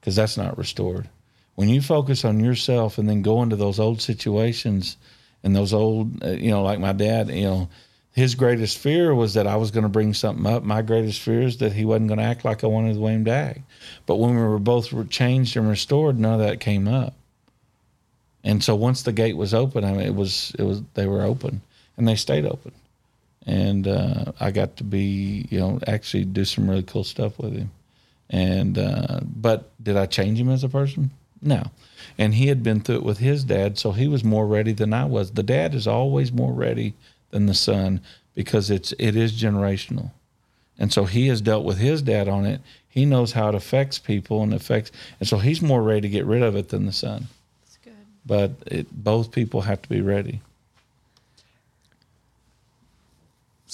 [0.00, 1.08] because that's not restored
[1.54, 4.96] when you focus on yourself and then go into those old situations
[5.42, 7.68] and those old, uh, you know, like my dad, you know,
[8.12, 10.62] his greatest fear was that I was going to bring something up.
[10.62, 13.32] My greatest fear is that he wasn't going to act like I wanted William to
[13.32, 13.60] act.
[14.06, 17.14] But when we were both changed and restored, none of that came up.
[18.44, 21.22] And so once the gate was open, I mean, it was it was they were
[21.22, 21.62] open
[21.96, 22.72] and they stayed open,
[23.46, 27.54] and uh, I got to be you know actually do some really cool stuff with
[27.54, 27.70] him.
[28.30, 31.10] And uh, but did I change him as a person?
[31.42, 31.70] No.
[32.16, 34.94] And he had been through it with his dad, so he was more ready than
[34.94, 35.32] I was.
[35.32, 36.94] The dad is always more ready
[37.30, 38.00] than the son
[38.34, 40.10] because it's it is generational.
[40.78, 42.60] And so he has dealt with his dad on it.
[42.88, 46.24] He knows how it affects people and affects and so he's more ready to get
[46.24, 47.26] rid of it than the son.
[47.62, 47.92] That's good.
[48.24, 50.40] But it, both people have to be ready.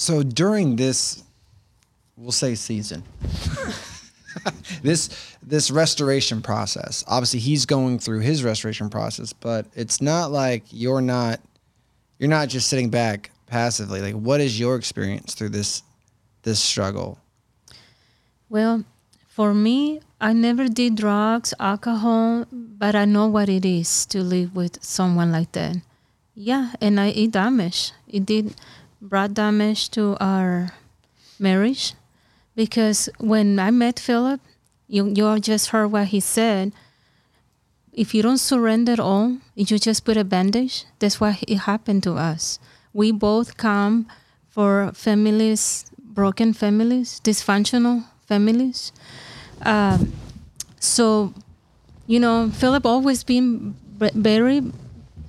[0.01, 1.23] So during this
[2.17, 3.03] we'll say season
[4.81, 7.03] this this restoration process.
[7.07, 11.39] Obviously, he's going through his restoration process, but it's not like you're not
[12.17, 14.01] you're not just sitting back passively.
[14.01, 15.83] Like, what is your experience through this
[16.41, 17.19] this struggle?
[18.49, 18.83] Well,
[19.27, 24.55] for me, I never did drugs, alcohol, but I know what it is to live
[24.55, 25.75] with someone like that.
[26.33, 27.91] Yeah, and I it damage.
[28.07, 28.55] It did
[29.01, 30.69] brought damage to our
[31.39, 31.93] marriage
[32.55, 34.39] because when I met Philip,
[34.87, 36.71] you you all just heard what he said.
[37.93, 42.03] If you don't surrender all, if you just put a bandage, that's what it happened
[42.03, 42.59] to us.
[42.93, 44.07] We both come
[44.47, 48.93] for families, broken families, dysfunctional families.
[49.63, 50.13] Um,
[50.79, 51.33] so,
[52.07, 54.61] you know, Philip always been very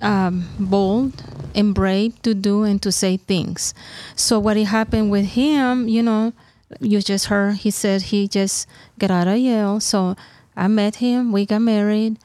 [0.01, 1.23] um, bold
[1.55, 3.73] and brave to do and to say things.
[4.15, 6.33] So what happened with him, you know,
[6.79, 8.67] you just heard he said he just
[8.99, 9.79] got out of Yale.
[9.79, 10.15] So
[10.55, 11.31] I met him.
[11.31, 12.17] We got married,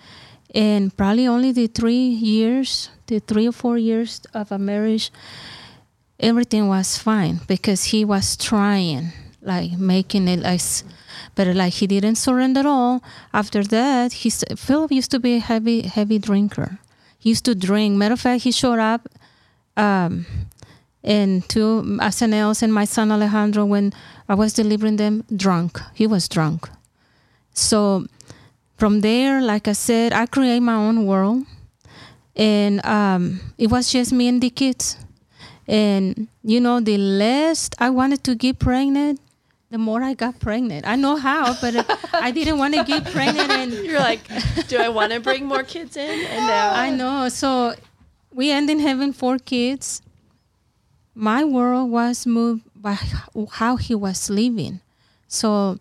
[0.54, 5.11] and probably only the three years, the three or four years of a marriage,
[6.20, 10.85] everything was fine because he was trying, like making it as,
[11.35, 13.02] but like he didn't surrender at all.
[13.33, 16.78] After that, he Philip used to be a heavy, heavy drinker.
[17.18, 17.96] He used to drink.
[17.96, 19.09] Matter of fact, he showed up,
[19.76, 20.26] um,
[21.02, 23.92] and to SNLs and my son Alejandro when
[24.28, 25.81] I was delivering them drunk.
[25.94, 26.68] He was drunk.
[27.52, 28.07] So
[28.76, 31.44] from there, like I said, I create my own world,
[32.37, 34.96] and um, it was just me and the kids.
[35.66, 39.20] And you know, the less I wanted to get pregnant,
[39.70, 40.87] the more I got pregnant.
[40.87, 41.74] I know how, but
[42.14, 43.50] I didn't want to get pregnant.
[43.50, 44.20] And You're like,
[44.68, 46.09] do I want to bring more kids in?
[46.26, 47.28] And now I know.
[47.28, 47.74] So
[48.33, 50.02] we ended having four kids.
[51.14, 52.98] My world was moved by
[53.52, 54.81] how he was living.
[55.26, 55.78] So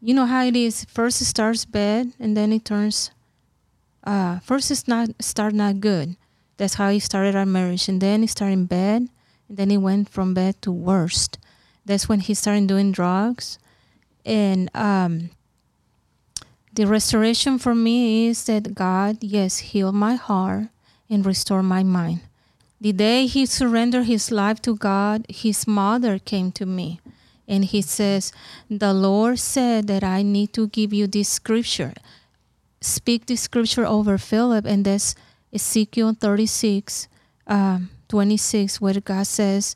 [0.00, 0.84] you know how it is.
[0.84, 3.10] First it starts bad, and then it turns.
[4.04, 6.16] Uh, first it's not start not good.
[6.58, 9.08] That's how he started our marriage, and then it started bad,
[9.48, 11.38] and then it went from bad to worst.
[11.86, 13.58] That's when he started doing drugs,
[14.24, 15.30] and um,
[16.74, 20.64] the restoration for me is that God, yes, heal my heart
[21.08, 22.20] and restore my mind.
[22.80, 27.00] The day he surrendered his life to God, his mother came to me
[27.48, 28.32] and he says,
[28.68, 31.94] The Lord said that I need to give you this scripture.
[32.80, 35.14] Speak the scripture over Philip, and that's
[35.52, 37.08] Ezekiel 36,
[37.46, 39.74] um, 26, where God says,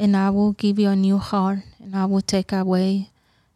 [0.00, 3.10] And I will give you a new heart, and I will take away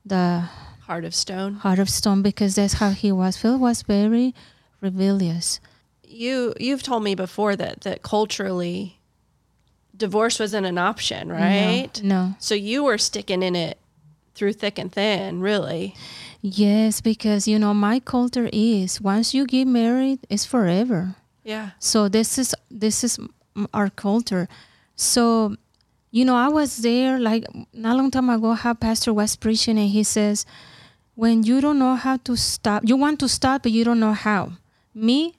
[0.05, 0.45] the
[0.87, 1.55] heart of stone.
[1.55, 3.39] heart of stone because that's how he was.
[3.39, 4.35] Phil was very
[4.83, 5.59] rebellious.
[6.07, 9.01] You you've told me before that that culturally,
[9.97, 12.03] divorce wasn't an option, right?
[12.03, 12.35] No.
[12.39, 13.79] So you were sticking in it
[14.35, 15.95] through thick and thin, really.
[16.43, 21.17] Yes, because you know my culture is once you get married, it's forever.
[21.43, 21.71] Yeah.
[21.79, 23.19] So this is this is
[23.73, 24.47] our culture.
[24.97, 25.57] So,
[26.14, 28.53] you know, I was there like not long time ago.
[28.53, 30.46] How Pastor was preaching, and he says,
[31.16, 34.12] when you don't know how to stop, you want to stop, but you don't know
[34.12, 34.53] how.
[34.94, 35.35] Me,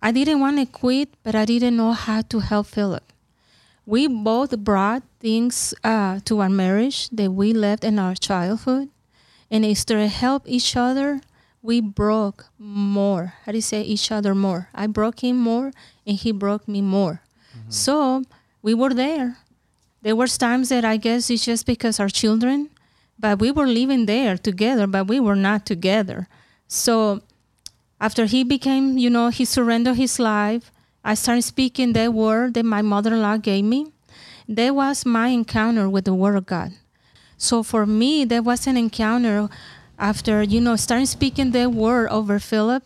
[0.00, 3.04] I didn't want to quit, but I didn't know how to help Philip.
[3.84, 8.88] We both brought things uh, to our marriage that we left in our childhood,
[9.50, 11.20] and instead of help each other,
[11.60, 13.34] we broke more.
[13.44, 14.70] How do you say each other more?
[14.72, 15.70] I broke him more,
[16.06, 17.20] and he broke me more.
[17.68, 18.22] So
[18.62, 19.36] we were there.
[20.02, 22.70] There was times that I guess it's just because our children,
[23.18, 26.28] but we were living there together, but we were not together.
[26.68, 27.22] So
[28.00, 30.70] after he became, you know, he surrendered his life,
[31.04, 33.92] I started speaking that word that my mother-in-law gave me.
[34.48, 36.72] That was my encounter with the Word of God.
[37.36, 39.48] So for me, that was an encounter
[39.98, 42.82] after, you know, starting speaking that word over Philip.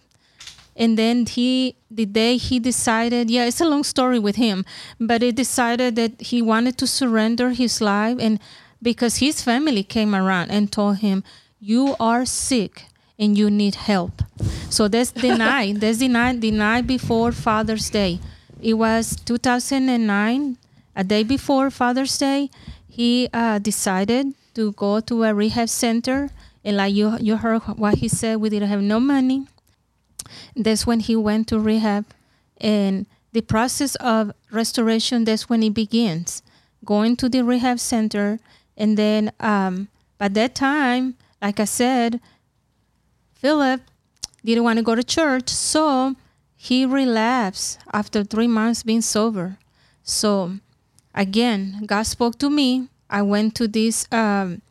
[0.83, 4.65] And then he, the day he decided, yeah, it's a long story with him,
[4.99, 8.19] but he decided that he wanted to surrender his life.
[8.19, 8.41] And
[8.83, 11.23] because his family came around and told him,
[11.61, 14.23] you are sick and you need help.
[14.71, 18.19] So that's the night, that's the night, the night before Father's Day.
[18.61, 20.59] It was 2009,
[20.97, 22.51] a day before Father's Day.
[22.89, 26.31] He uh, decided to go to a rehab center.
[26.65, 29.47] And like you, you heard what he said, we didn't have no money.
[30.57, 32.07] That's when he went to rehab.
[32.59, 36.43] And the process of restoration, that's when it begins.
[36.85, 38.39] Going to the rehab center.
[38.77, 42.21] And then um, by that time, like I said,
[43.35, 43.81] Philip
[44.45, 45.49] didn't want to go to church.
[45.49, 46.15] So
[46.57, 49.59] he relapsed after three months being sober.
[50.05, 50.59] So
[51.15, 52.89] again, God spoke to me.
[53.11, 54.63] I went to this um,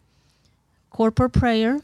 [0.90, 1.82] corporate prayer.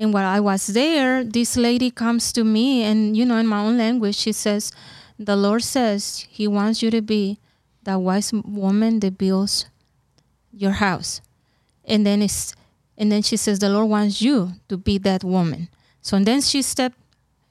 [0.00, 3.60] And while I was there, this lady comes to me, and you know, in my
[3.60, 4.72] own language, she says,
[5.18, 7.38] The Lord says He wants you to be
[7.84, 9.66] that wise woman that builds
[10.52, 11.20] your house.
[11.84, 12.54] And then it's
[12.96, 15.68] and then she says, The Lord wants you to be that woman.
[16.00, 16.96] So and then she stepped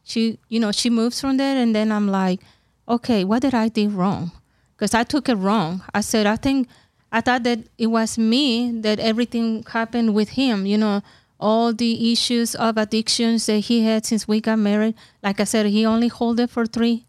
[0.04, 2.42] she you know, she moves from there and then I'm like,
[2.88, 4.32] Okay, what did I do wrong?
[4.76, 5.84] Because I took it wrong.
[5.94, 6.68] I said, I think
[7.12, 11.04] I thought that it was me that everything happened with him, you know,
[11.40, 14.96] all the issues of addictions that he had since we got married.
[15.24, 17.06] Like I said, he only held it for three,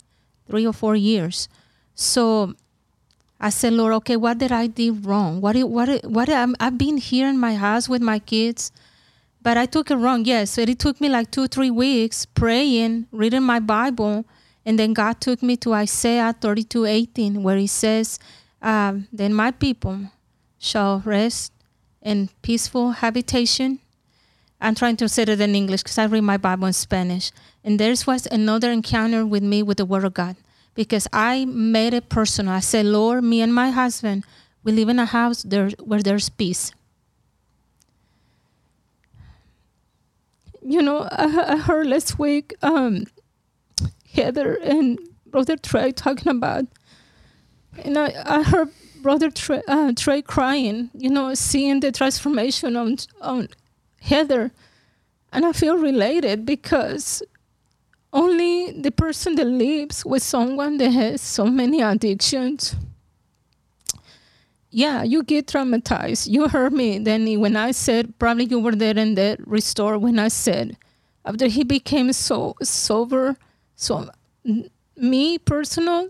[0.48, 1.48] three or four years.
[1.94, 2.54] So
[3.40, 5.40] I said, Lord, okay, what did I do wrong?
[5.40, 8.70] What, what, what, I'm, I've been here in my house with my kids,
[9.42, 10.24] but I took it wrong.
[10.24, 14.26] Yes, it took me like two, three weeks praying, reading my Bible,
[14.64, 18.18] and then God took me to Isaiah 32, 18, where he says,
[18.62, 20.10] um, then my people
[20.58, 21.52] shall rest
[22.02, 23.80] in peaceful habitation.
[24.60, 27.32] I'm trying to say it in English because I read my Bible in Spanish.
[27.64, 30.36] And there was another encounter with me with the Word of God.
[30.74, 32.52] because I made it personal.
[32.54, 34.24] I said, Lord, me and my husband,
[34.62, 36.72] we live in a house there where there's peace.
[40.62, 43.04] You know, I, I heard last week um,
[44.14, 46.66] Heather and Brother Trey talking about,
[47.84, 48.68] and I, I heard
[49.02, 53.48] Brother Trey, uh, Trey crying, you know, seeing the transformation on, on
[54.00, 54.50] Heather.
[55.32, 57.22] And I feel related because
[58.12, 62.74] only the person that lives with someone that has so many addictions.
[64.70, 66.28] Yeah you get traumatized.
[66.28, 66.98] You heard me.
[66.98, 70.76] Danny when i said probably you were there in that restore when i said
[71.24, 73.36] after he became so sober
[73.74, 74.08] so
[74.96, 76.08] me personal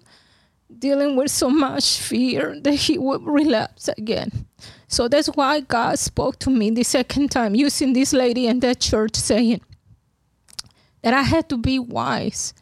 [0.79, 4.47] dealing with so much fear that he would relapse again
[4.91, 8.79] so that's why god spoke to me the second time using this lady in that
[8.81, 9.61] church saying
[11.03, 12.55] that I had to be wise.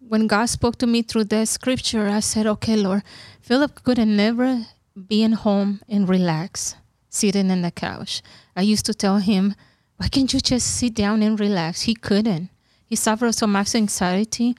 [0.00, 3.02] When God spoke to me through that scripture, I said, okay, Lord,
[3.40, 6.76] Philip could have never been home and relax,
[7.08, 8.22] sitting in the couch.
[8.54, 9.54] I used to tell him,
[9.96, 11.82] why can't you just sit down and relax?
[11.82, 12.50] He couldn't.
[12.84, 14.54] He suffered so much anxiety.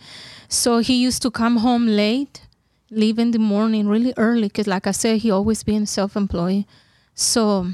[0.50, 2.41] So he used to come home late,
[2.89, 6.65] leave in the morning really early, because like I said, he always been self-employed.
[7.13, 7.67] So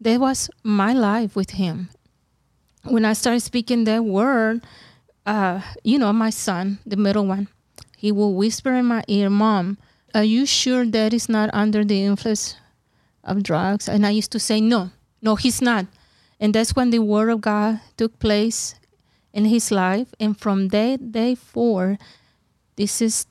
[0.00, 1.90] that was my life with him
[2.90, 4.64] when I started speaking that word,
[5.26, 7.48] uh, you know, my son, the middle one,
[7.96, 9.78] he will whisper in my ear, Mom,
[10.14, 12.56] are you sure that is not under the influence
[13.24, 13.88] of drugs?
[13.88, 15.86] And I used to say, No, no, he's not.
[16.40, 18.76] And that's when the word of God took place
[19.32, 20.14] in his life.
[20.20, 21.98] And from that day forward,
[22.76, 23.26] this is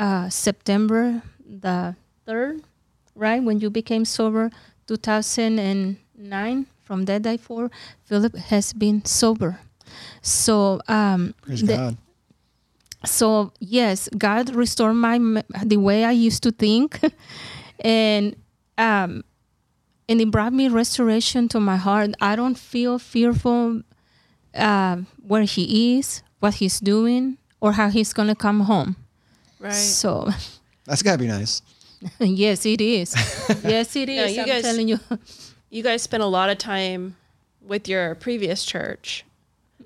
[0.00, 1.94] uh, September the
[2.26, 2.62] 3rd,
[3.14, 3.42] right?
[3.42, 4.50] When you became sober,
[4.86, 7.70] 2009 from that day forward,
[8.04, 9.60] Philip has been sober.
[10.22, 11.96] So, um, the, God.
[13.04, 15.18] So yes, God restored my
[15.64, 17.00] the way I used to think,
[17.80, 18.36] and
[18.76, 19.24] um,
[20.08, 22.10] and it brought me restoration to my heart.
[22.20, 23.82] I don't feel fearful
[24.54, 28.96] uh, where he is, what he's doing, or how he's gonna come home.
[29.60, 29.72] Right.
[29.72, 30.28] So
[30.84, 31.62] that's gotta be nice.
[32.18, 33.14] yes, it is.
[33.62, 34.16] yes, it is.
[34.16, 34.98] Yeah, you I'm guys, telling you
[35.68, 37.16] you guys spent a lot of time
[37.60, 39.24] with your previous church.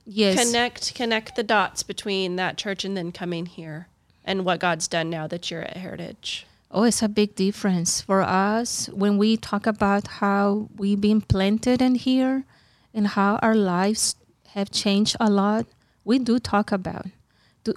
[0.06, 0.42] Yes.
[0.46, 3.88] Connect connect the dots between that church and then coming here
[4.24, 6.46] and what God's done now that you're at Heritage.
[6.70, 11.80] Oh, it's a big difference for us when we talk about how we've been planted
[11.80, 12.44] in here
[12.92, 14.16] and how our lives
[14.48, 15.66] have changed a lot.
[16.04, 17.06] We do talk about.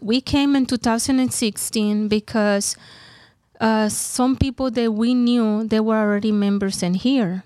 [0.01, 2.75] We came in 2016 because
[3.59, 7.43] uh, some people that we knew they were already members in here.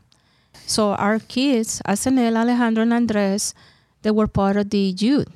[0.65, 3.54] So our kids, Asanel, Alejandro, and Andres,
[4.01, 5.30] they were part of the youth.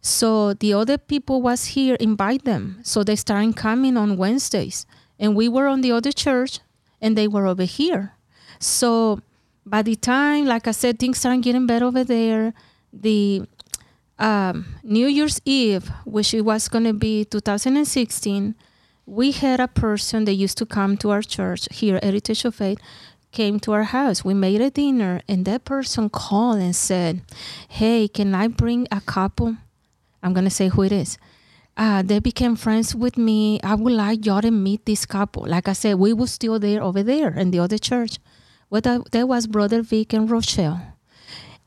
[0.00, 2.80] So the other people was here, invite them.
[2.82, 4.84] So they started coming on Wednesdays.
[5.18, 6.58] And we were on the other church
[7.00, 8.14] and they were over here.
[8.58, 9.20] So
[9.64, 12.52] by the time, like I said, things started getting better over there.
[12.92, 13.46] The
[14.22, 18.54] um, New Year's Eve, which it was going to be 2016,
[19.04, 22.78] we had a person that used to come to our church here, Heritage of Faith,
[23.32, 24.24] came to our house.
[24.24, 27.22] We made a dinner, and that person called and said,
[27.68, 29.56] Hey, can I bring a couple?
[30.22, 31.18] I'm going to say who it is.
[31.76, 33.58] Uh, they became friends with me.
[33.64, 35.46] I would like y'all to meet this couple.
[35.46, 38.18] Like I said, we were still there over there in the other church.
[38.70, 40.91] Well, that, that was Brother Vic and Rochelle.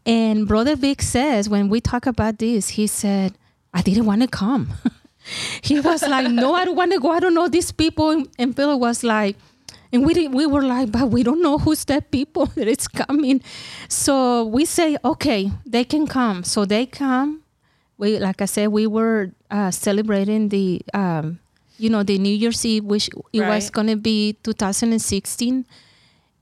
[0.06, 3.34] And Brother Vic says, when we talk about this, he said,
[3.74, 4.74] I didn't want to come.
[5.62, 7.12] he was like, No, I don't want to go.
[7.12, 8.24] I don't know these people.
[8.38, 9.36] And Philip was like,
[9.92, 13.42] and we we were like, but we don't know who's that people that is coming.
[13.88, 16.44] So we say, okay, they can come.
[16.44, 17.42] So they come.
[17.98, 21.40] We like I said, we were uh, celebrating the um,
[21.78, 23.56] you know the New Year's Eve, which it right.
[23.56, 25.66] was gonna be 2016.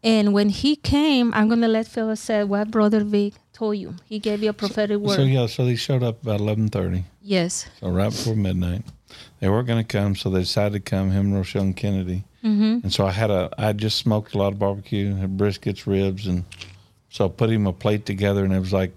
[0.06, 3.96] And when he came, I'm gonna let Phil say what Brother Vic told you.
[4.06, 5.16] He gave you a prophetic so, word.
[5.16, 7.04] So yeah, so they showed up about 11:30.
[7.22, 7.66] Yes.
[7.80, 8.84] So right before midnight,
[9.40, 11.12] they were gonna come, so they decided to come.
[11.12, 12.26] Him, Rochelle, and Kennedy.
[12.44, 12.80] Mm-hmm.
[12.84, 16.28] And so I had a, I just smoked a lot of barbecue, had briskets, ribs,
[16.28, 16.44] and
[17.10, 18.92] so I put him a plate together, and it was like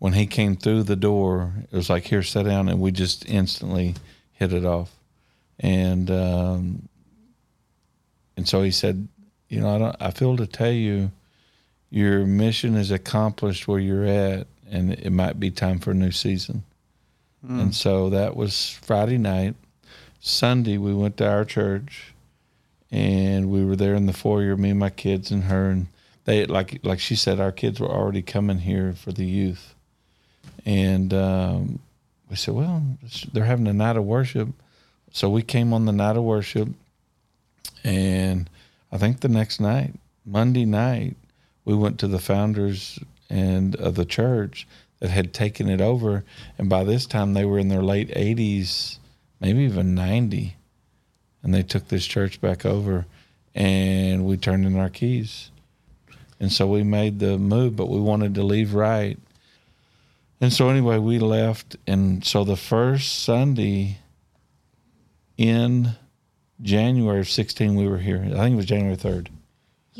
[0.00, 3.28] when he came through the door, it was like here, sit down, and we just
[3.28, 3.94] instantly
[4.32, 4.96] hit it off,
[5.60, 6.88] and um,
[8.36, 9.06] and so he said,
[9.48, 11.12] you know, I don't, I feel to tell you,
[11.90, 16.12] your mission is accomplished where you're at, and it might be time for a new
[16.12, 16.62] season.
[17.44, 17.60] Mm.
[17.60, 19.56] And so that was Friday night.
[20.20, 22.12] Sunday, we went to our church
[22.90, 25.86] and we were there in the foyer, me and my kids and her, and
[26.24, 29.74] they like like she said, our kids were already coming here for the youth,
[30.66, 31.78] and um,
[32.28, 32.82] we said, well,
[33.32, 34.48] they're having a night of worship.
[35.12, 36.68] so we came on the night of worship,
[37.84, 38.50] and
[38.90, 39.94] I think the next night,
[40.26, 41.16] Monday night,
[41.64, 42.98] we went to the founders
[43.28, 44.66] and of the church
[44.98, 46.24] that had taken it over,
[46.58, 48.98] and by this time they were in their late eighties,
[49.40, 50.56] maybe even ninety,
[51.42, 53.06] and they took this church back over,
[53.54, 55.50] and we turned in our keys,
[56.38, 59.18] and so we made the move, but we wanted to leave right.
[60.42, 63.98] And so anyway, we left, and so the first Sunday
[65.36, 65.92] in
[66.62, 68.22] January of sixteen, we were here.
[68.22, 69.30] I think it was January third.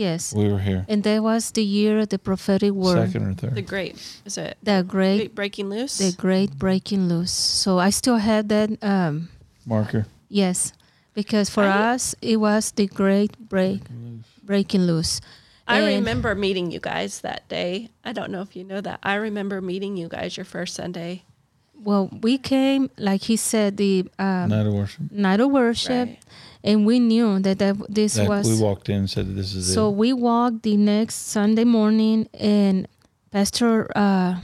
[0.00, 0.32] Yes.
[0.32, 0.86] We were here.
[0.88, 3.12] And that was the year of the prophetic word.
[3.12, 3.54] Second or third.
[3.54, 4.56] The great is it?
[4.62, 5.98] The great Great breaking loose.
[5.98, 7.30] the great breaking loose.
[7.32, 9.28] So I still had that um
[9.66, 10.06] Marker.
[10.30, 10.72] yes.
[11.12, 13.82] Because for I- us it was the great break
[14.42, 15.20] breaking loose.
[15.68, 17.90] I And- remember meeting you guys that day.
[18.02, 18.98] I don't know if you know that.
[19.04, 21.22] I remember meeting you guys your first Sunday.
[21.76, 25.00] Well, we came like he said the um, Night of worship.
[25.12, 26.18] night of worship Right.
[26.62, 29.68] And we knew that, that this That was we walked in and said, "This is
[29.68, 29.72] it.
[29.72, 32.86] So it." we walked the next Sunday morning, and
[33.30, 34.40] Pastor uh,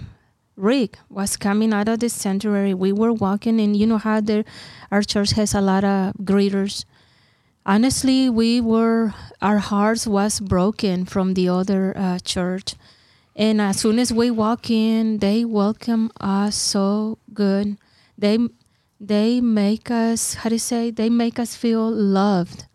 [0.57, 2.73] Rick was coming out of the sanctuary.
[2.73, 4.45] We were walking, and you know how there,
[4.91, 6.85] our church has a lot of greeters.
[7.67, 9.13] Honestly, we were
[9.43, 12.77] our hearts was broken from the other uh, church,
[13.35, 17.77] and as soon as we walk in, they welcome us so good.
[18.17, 18.39] They
[19.01, 20.91] they make us how do you say?
[20.91, 22.67] They make us feel loved.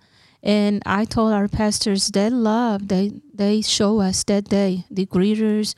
[0.44, 5.76] And I told our pastors that love they they show us that day, the greeters,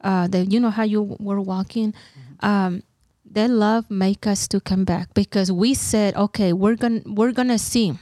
[0.00, 1.94] uh, that you know how you were walking,
[2.40, 2.82] um,
[3.30, 7.58] that love make us to come back because we said, okay, we're gonna we're gonna
[7.58, 7.98] see,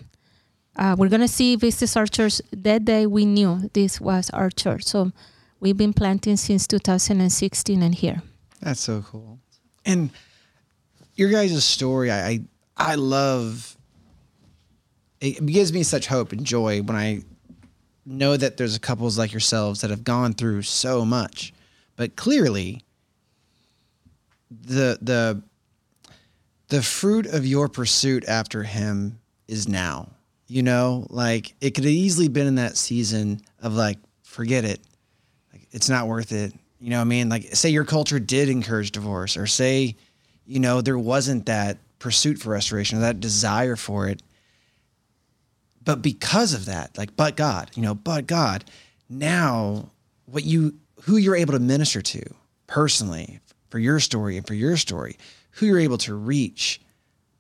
[0.77, 2.41] uh, we're gonna see if this is our church.
[2.53, 5.11] That day we knew this was our church, so
[5.59, 8.23] we've been planting since 2016 and here.
[8.61, 9.41] That's so cool.
[9.85, 10.11] And
[11.17, 12.41] your guys' story, I, I
[12.77, 13.77] I love.
[15.21, 17.23] It gives me such hope and joy when I
[18.05, 21.55] know that there's couples like yourselves that have gone through so much,
[21.97, 22.83] but clearly,
[24.51, 25.43] the the
[26.69, 30.09] the fruit of your pursuit after him is now.
[30.47, 34.81] You know, like it could have easily been in that season of like, forget it,
[35.53, 36.53] like it's not worth it.
[36.81, 37.29] You know what I mean?
[37.31, 39.97] Like say your culture did encourage divorce or say,
[40.47, 44.23] you know, there wasn't that pursuit for restoration or that desire for it.
[45.83, 48.65] But because of that, like but God, you know, but God,
[49.09, 49.91] now
[50.27, 52.23] what you who you're able to minister to
[52.67, 55.19] personally for your story and for your story,
[55.53, 56.81] who you're able to reach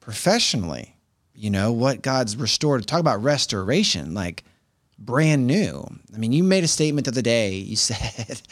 [0.00, 0.96] professionally,
[1.34, 2.86] you know, what God's restored.
[2.86, 4.44] Talk about restoration, like
[4.98, 5.86] brand new.
[6.14, 7.55] I mean, you made a statement the other day.
[7.55, 8.42] You said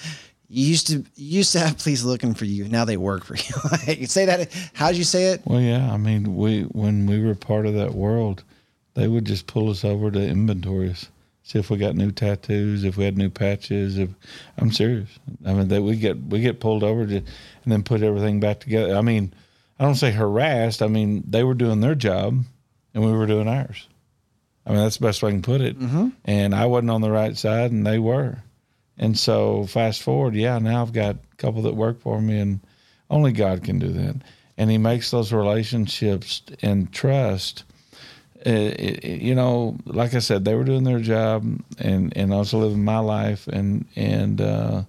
[0.53, 2.69] you used to you used to have police looking for you.
[2.69, 3.55] Now they work for you.
[3.87, 4.53] like, say that.
[4.75, 5.41] How'd you say it?
[5.47, 5.91] Well, yeah.
[5.91, 8.45] I mean, we when we were part of that world,
[8.93, 11.09] they would just pull us over to inventory us,
[11.43, 13.97] see if we got new tattoos, if we had new patches.
[13.97, 14.11] If
[14.59, 15.09] I'm serious,
[15.47, 17.27] I mean, that we get we get pulled over to, and
[17.65, 18.95] then put everything back together.
[18.95, 19.33] I mean,
[19.79, 20.83] I don't say harassed.
[20.83, 22.45] I mean, they were doing their job,
[22.93, 23.89] and we were doing ours.
[24.67, 25.79] I mean, that's the best way I can put it.
[25.79, 26.09] Mm-hmm.
[26.27, 28.43] And I wasn't on the right side, and they were.
[28.99, 32.61] And so, fast forward, yeah, now I've got a couple that work for me, and
[33.11, 34.17] only God can do that.
[34.59, 37.65] And He makes those relationships and trust.
[38.45, 41.45] Uh, it- it- you know, like I said, they were doing their job,
[41.79, 43.47] and and I was living my life.
[43.49, 44.83] And and uh,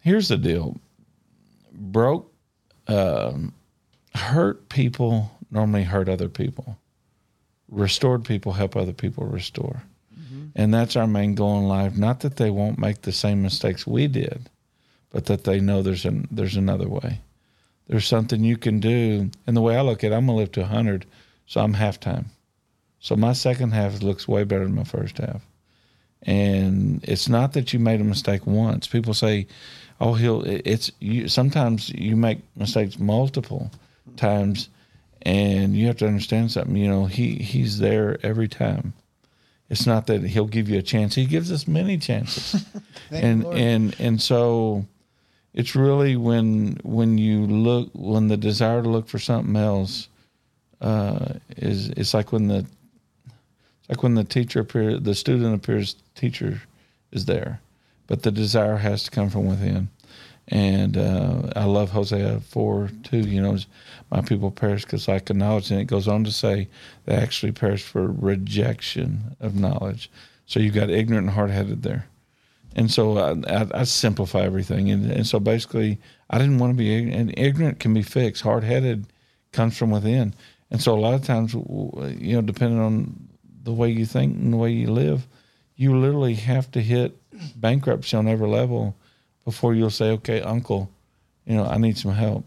[0.00, 0.76] here's the deal:
[1.72, 2.32] broke,
[2.88, 3.52] um,
[4.14, 6.78] hurt people normally hurt other people.
[7.68, 9.82] Restored people help other people restore.
[10.54, 11.96] And that's our main goal in life.
[11.96, 14.50] Not that they won't make the same mistakes we did,
[15.10, 17.20] but that they know there's an there's another way.
[17.88, 19.30] There's something you can do.
[19.46, 21.06] And the way I look at it, I'm gonna live to hundred,
[21.46, 22.26] so I'm halftime.
[23.00, 25.42] So my second half looks way better than my first half.
[26.22, 28.86] And it's not that you made a mistake once.
[28.86, 29.46] People say,
[30.00, 31.28] "Oh, he'll." It's you.
[31.28, 33.70] Sometimes you make mistakes multiple
[34.16, 34.68] times,
[35.22, 36.76] and you have to understand something.
[36.76, 38.92] You know, he he's there every time.
[39.72, 41.14] It's not that he'll give you a chance.
[41.14, 42.62] He gives us many chances,
[43.10, 44.84] and and and so
[45.54, 50.08] it's really when when you look when the desire to look for something else
[50.82, 52.66] uh, is it's like when the
[53.78, 56.60] it's like when the teacher appears the student appears teacher
[57.10, 57.58] is there.
[58.08, 59.88] But the desire has to come from within
[60.48, 63.58] and uh, I love Hosea 4 2 you know
[64.10, 66.68] my people perish because lack of knowledge and it goes on to say
[67.04, 70.10] they actually perish for rejection of knowledge
[70.46, 72.06] so you've got ignorant and hard-headed there
[72.74, 74.90] and so I, I, I simplify everything.
[74.90, 75.98] And, and so basically,
[76.30, 77.20] I didn't want to be ignorant.
[77.20, 78.42] And ignorant can be fixed.
[78.42, 79.06] Hard headed
[79.52, 80.34] comes from within.
[80.70, 83.28] And so a lot of times, you know, depending on
[83.62, 85.26] the way you think and the way you live,
[85.76, 87.16] you literally have to hit
[87.56, 88.96] bankruptcy on every level
[89.44, 90.90] before you'll say, okay, uncle,
[91.46, 92.44] you know, I need some help.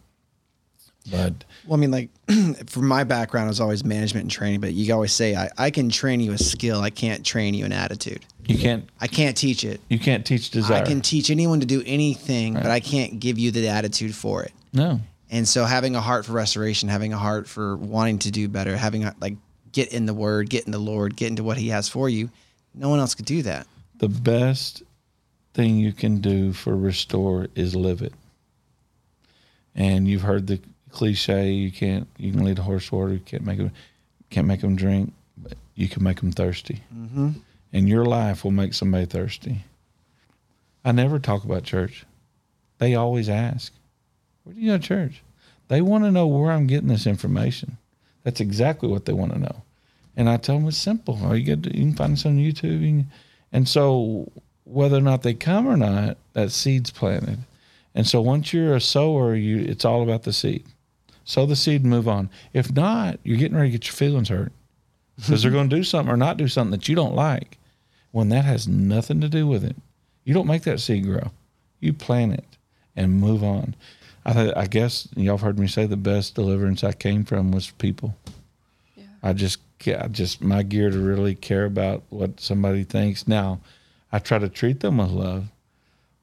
[1.12, 2.10] But Well, I mean, like,
[2.68, 5.70] from my background, it was always management and training, but you always say, I, I
[5.70, 6.82] can train you a skill.
[6.82, 8.26] I can't train you an attitude.
[8.48, 9.82] you can't, I can't teach it.
[9.90, 10.82] you can't teach desire.
[10.82, 14.44] I can teach anyone to do anything, but I can't give you the attitude for
[14.44, 14.54] it.
[14.74, 15.00] no.
[15.32, 18.78] And so having a heart for restoration, having a heart for wanting to do better,
[18.78, 19.36] having a, like
[19.72, 22.30] get in the word, get in the Lord, get into what he has for you,
[22.76, 23.68] no one else could do that.
[23.98, 24.84] the best
[25.56, 28.14] thing you can do for restore is live it.
[29.74, 30.60] And you've heard the
[30.92, 33.72] cliche: you can't you can lead a horse water, you can't make them
[34.30, 36.84] can't make them drink, but you can make them thirsty.
[36.94, 37.32] Mm-hmm.
[37.74, 39.64] And your life will make somebody thirsty.
[40.84, 42.06] I never talk about church.
[42.78, 43.74] They always ask,
[44.44, 45.24] "Where do you go to church?"
[45.68, 47.78] They want to know where I'm getting this information.
[48.24, 49.64] That's exactly what they want to know.
[50.18, 51.20] And I tell them it's simple.
[51.24, 52.82] All you to, you can find this on YouTube.
[52.82, 53.12] You can,
[53.52, 54.32] and so
[54.66, 57.40] whether or not they come or not, that seed's planted.
[57.94, 60.66] And so once you're a sower, you it's all about the seed.
[61.24, 62.30] Sow the seed and move on.
[62.54, 64.52] If not, you're getting ready to get your feelings hurt
[65.16, 67.58] because they're going to do something or not do something that you don't like.
[68.12, 69.76] When that has nothing to do with it,
[70.24, 71.32] you don't make that seed grow.
[71.80, 72.46] You plant it
[72.96, 73.76] and move on.
[74.26, 77.52] I, th- I guess y'all have heard me say the best deliverance I came from
[77.52, 78.16] was people.
[79.22, 83.28] I just, I just my gear to really care about what somebody thinks.
[83.28, 83.60] Now,
[84.16, 85.48] I try to treat them with love,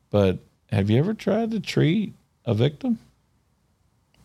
[0.08, 0.38] but
[0.70, 2.14] have you ever tried to treat
[2.46, 2.98] a victim?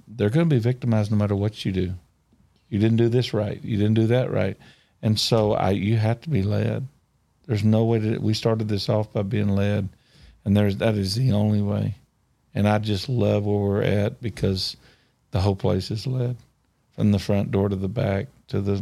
[0.08, 1.94] They're going to be victimized no matter what you do.
[2.70, 3.62] You didn't do this right.
[3.62, 4.56] You didn't do that right,
[5.02, 6.88] and so I, you have to be led.
[7.46, 8.18] There's no way to.
[8.20, 9.90] We started this off by being led,
[10.46, 11.96] and there's that is the only way.
[12.56, 14.78] And I just love where we're at because
[15.32, 16.38] the whole place is led
[16.96, 18.82] from the front door to the back to the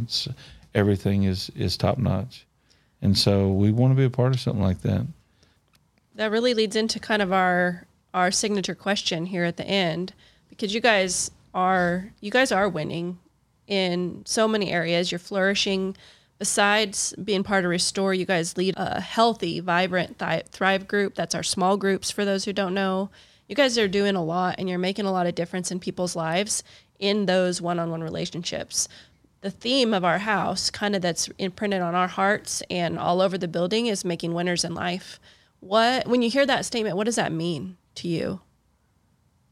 [0.76, 2.45] everything is is top notch
[3.02, 5.06] and so we want to be a part of something like that.
[6.14, 10.14] That really leads into kind of our our signature question here at the end
[10.48, 13.18] because you guys are you guys are winning
[13.66, 15.12] in so many areas.
[15.12, 15.96] You're flourishing.
[16.38, 21.14] Besides being part of restore you guys lead a healthy vibrant Thi- thrive group.
[21.14, 23.10] That's our small groups for those who don't know.
[23.48, 26.14] You guys are doing a lot and you're making a lot of difference in people's
[26.14, 26.62] lives
[26.98, 28.88] in those one-on-one relationships
[29.40, 33.36] the theme of our house kind of that's imprinted on our hearts and all over
[33.38, 35.20] the building is making winners in life.
[35.60, 38.40] What when you hear that statement what does that mean to you?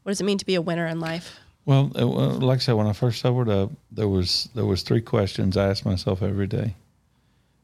[0.03, 1.39] What does it mean to be a winner in life?
[1.65, 5.01] Well, uh, like i said when i first sobered up there was there was three
[5.01, 6.75] questions i asked myself every day.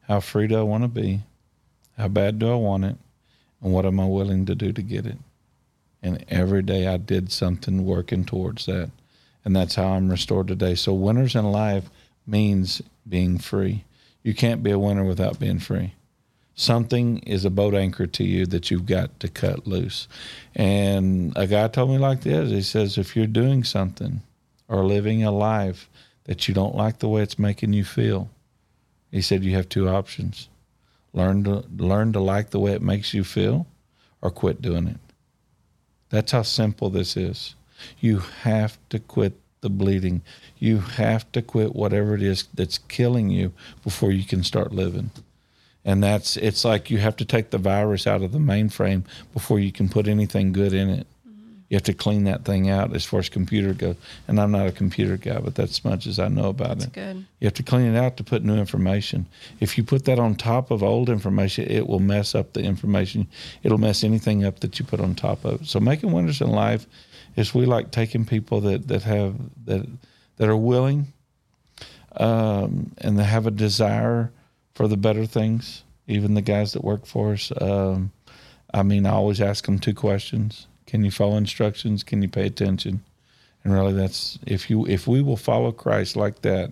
[0.08, 1.20] How free do i want to be?
[1.96, 2.96] How bad do i want it?
[3.60, 5.18] And what am i willing to do to get it?
[6.02, 8.90] And every day i did something working towards that.
[9.44, 10.74] And that's how i'm restored today.
[10.74, 11.90] So winners in life
[12.26, 13.84] means being free
[14.22, 15.94] you can't be a winner without being free
[16.54, 20.08] something is a boat anchor to you that you've got to cut loose.
[20.54, 24.22] And a guy told me like this he says, if you're doing something
[24.68, 25.88] or living a life
[26.24, 28.30] that you don't like the way it's making you feel,
[29.10, 30.48] he said, you have two options
[31.14, 33.66] learn to, learn to like the way it makes you feel
[34.22, 34.96] or quit doing it.
[36.08, 37.54] That's how simple this is.
[38.00, 40.22] You have to quit the bleeding.
[40.58, 43.52] You have to quit whatever it is that's killing you
[43.82, 45.10] before you can start living
[45.84, 49.58] and that's it's like you have to take the virus out of the mainframe before
[49.58, 51.06] you can put anything good in it.
[51.28, 51.52] Mm-hmm.
[51.68, 53.96] You have to clean that thing out as far as computer goes.
[54.28, 56.92] And I'm not a computer guy, but that's as much as I know about it.
[56.92, 59.26] good You have to clean it out to put new information.
[59.58, 63.26] If you put that on top of old information, it will mess up the information.
[63.64, 65.66] It'll mess anything up that you put on top of it.
[65.66, 66.86] So making winners in life
[67.36, 69.86] is we like taking people that, that have that
[70.36, 71.12] that are willing
[72.16, 74.30] um, and they have a desire
[74.74, 75.84] for the better things.
[76.08, 77.52] Even the guys that work for us.
[77.60, 78.10] Um,
[78.74, 82.02] I mean, I always ask them two questions: Can you follow instructions?
[82.02, 83.02] Can you pay attention?
[83.64, 86.70] And really, that's if you if we will follow Christ like that,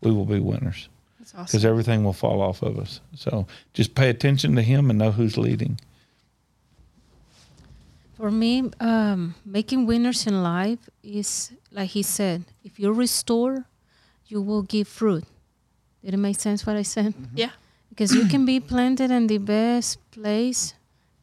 [0.00, 0.88] we will be winners
[1.24, 3.00] that's awesome because everything will fall off of us.
[3.14, 5.80] So just pay attention to Him and know who's leading.
[8.16, 13.66] For me, um, making winners in life is like he said: if you restore,
[14.26, 15.24] you will give fruit.
[16.04, 17.14] Did it make sense what I said?
[17.34, 17.50] yeah
[17.88, 20.74] Because you can be planted in the best place,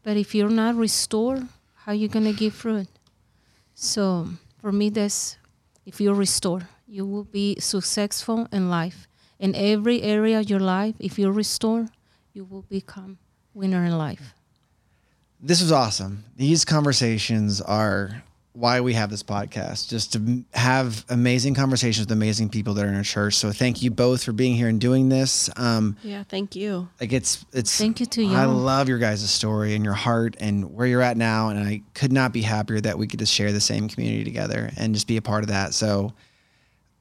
[0.03, 1.47] but if you're not restored,
[1.85, 2.87] how you gonna give fruit?
[3.75, 4.27] So
[4.59, 5.37] for me, that's
[5.85, 9.07] if you restore, you will be successful in life.
[9.39, 11.87] In every area of your life, if you restore,
[12.33, 13.17] you will become
[13.53, 14.33] winner in life.
[15.41, 16.23] This was awesome.
[16.35, 18.23] These conversations are
[18.53, 22.89] why we have this podcast, just to have amazing conversations with amazing people that are
[22.89, 23.35] in our church.
[23.35, 25.49] So thank you both for being here and doing this.
[25.55, 26.89] Um, yeah, thank you.
[26.99, 27.75] Like it's it's.
[27.77, 28.35] Thank you to you.
[28.35, 31.81] I love your guys' story and your heart and where you're at now, and I
[31.93, 35.07] could not be happier that we could just share the same community together and just
[35.07, 35.73] be a part of that.
[35.73, 36.13] So.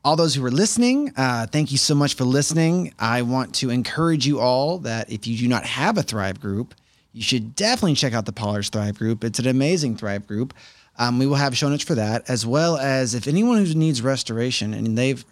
[0.03, 2.95] All those who are listening, uh, thank you so much for listening.
[2.99, 6.74] I want to encourage you all that if you do not have a Thrive group,
[7.12, 9.24] you should definitely check out the Pollards Thrive group.
[9.24, 10.54] It's an amazing Thrive group.
[10.98, 14.02] Um, we will have show notes for that, as well as if anyone who needs
[14.02, 15.24] restoration, and they've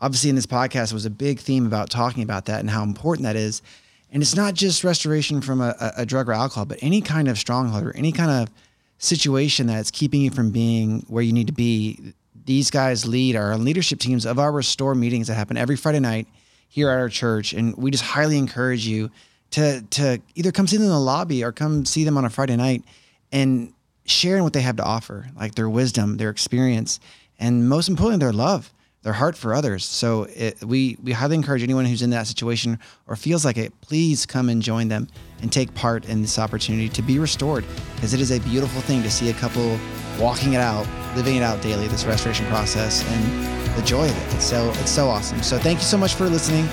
[0.00, 3.24] obviously in this podcast was a big theme about talking about that and how important
[3.24, 3.62] that is.
[4.10, 7.38] And it's not just restoration from a, a drug or alcohol, but any kind of
[7.38, 8.52] stronghold or any kind of
[8.98, 12.14] situation that's keeping you from being where you need to be.
[12.44, 16.26] These guys lead our leadership teams of our restore meetings that happen every Friday night
[16.68, 19.10] here at our church, and we just highly encourage you
[19.52, 22.30] to to either come see them in the lobby or come see them on a
[22.30, 22.82] Friday night
[23.30, 23.72] and
[24.04, 27.00] sharing what they have to offer, like their wisdom, their experience,
[27.38, 28.72] and most importantly, their love,
[29.02, 29.84] their heart for others.
[29.84, 33.72] So it, we we highly encourage anyone who's in that situation or feels like it,
[33.80, 35.08] please come and join them
[35.40, 39.02] and take part in this opportunity to be restored, because it is a beautiful thing
[39.02, 39.78] to see a couple
[40.18, 40.86] walking it out,
[41.16, 44.34] living it out daily, this restoration process, and the joy of it.
[44.34, 45.42] It's so it's so awesome.
[45.42, 46.68] So thank you so much for listening.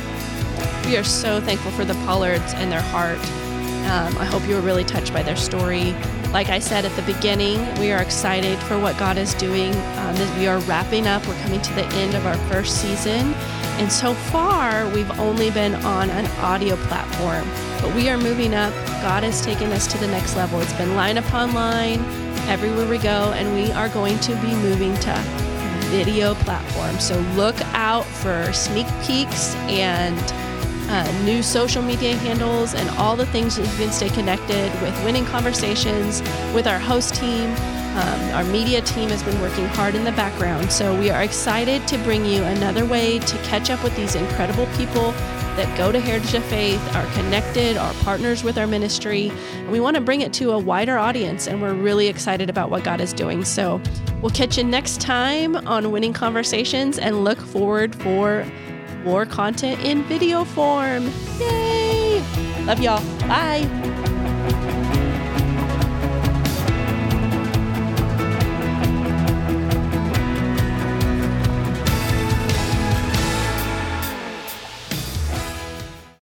[0.90, 3.20] We are so thankful for the Pollards and their heart.
[3.92, 5.92] Um, I hope you were really touched by their story.
[6.34, 9.72] Like I said at the beginning, we are excited for what God is doing.
[9.76, 13.36] Um, we are wrapping up, we're coming to the end of our first season.
[13.78, 17.48] And so far, we've only been on an audio platform,
[17.84, 18.74] but we are moving up.
[19.04, 20.60] God has taken us to the next level.
[20.60, 22.00] It's been line upon line
[22.50, 25.14] everywhere we go, and we are going to be moving to
[25.92, 27.00] video platform.
[27.00, 30.18] So look out for sneak peeks and
[30.90, 34.94] uh, new social media handles, and all the things that you can stay connected with
[35.06, 36.22] Winning Conversations,
[36.54, 37.52] with our host team.
[37.90, 40.72] Um, our media team has been working hard in the background.
[40.72, 44.68] So we are excited to bring you another way to catch up with these incredible
[44.78, 45.12] people
[45.58, 49.30] that go to Heritage of Faith, are connected, are partners with our ministry.
[49.56, 52.70] And we want to bring it to a wider audience, and we're really excited about
[52.70, 53.44] what God is doing.
[53.44, 53.82] So
[54.22, 58.46] we'll catch you next time on Winning Conversations and look forward for
[59.04, 61.10] more content in video form.
[61.40, 62.22] Yay!
[62.66, 63.04] Love y'all.
[63.28, 63.79] Bye.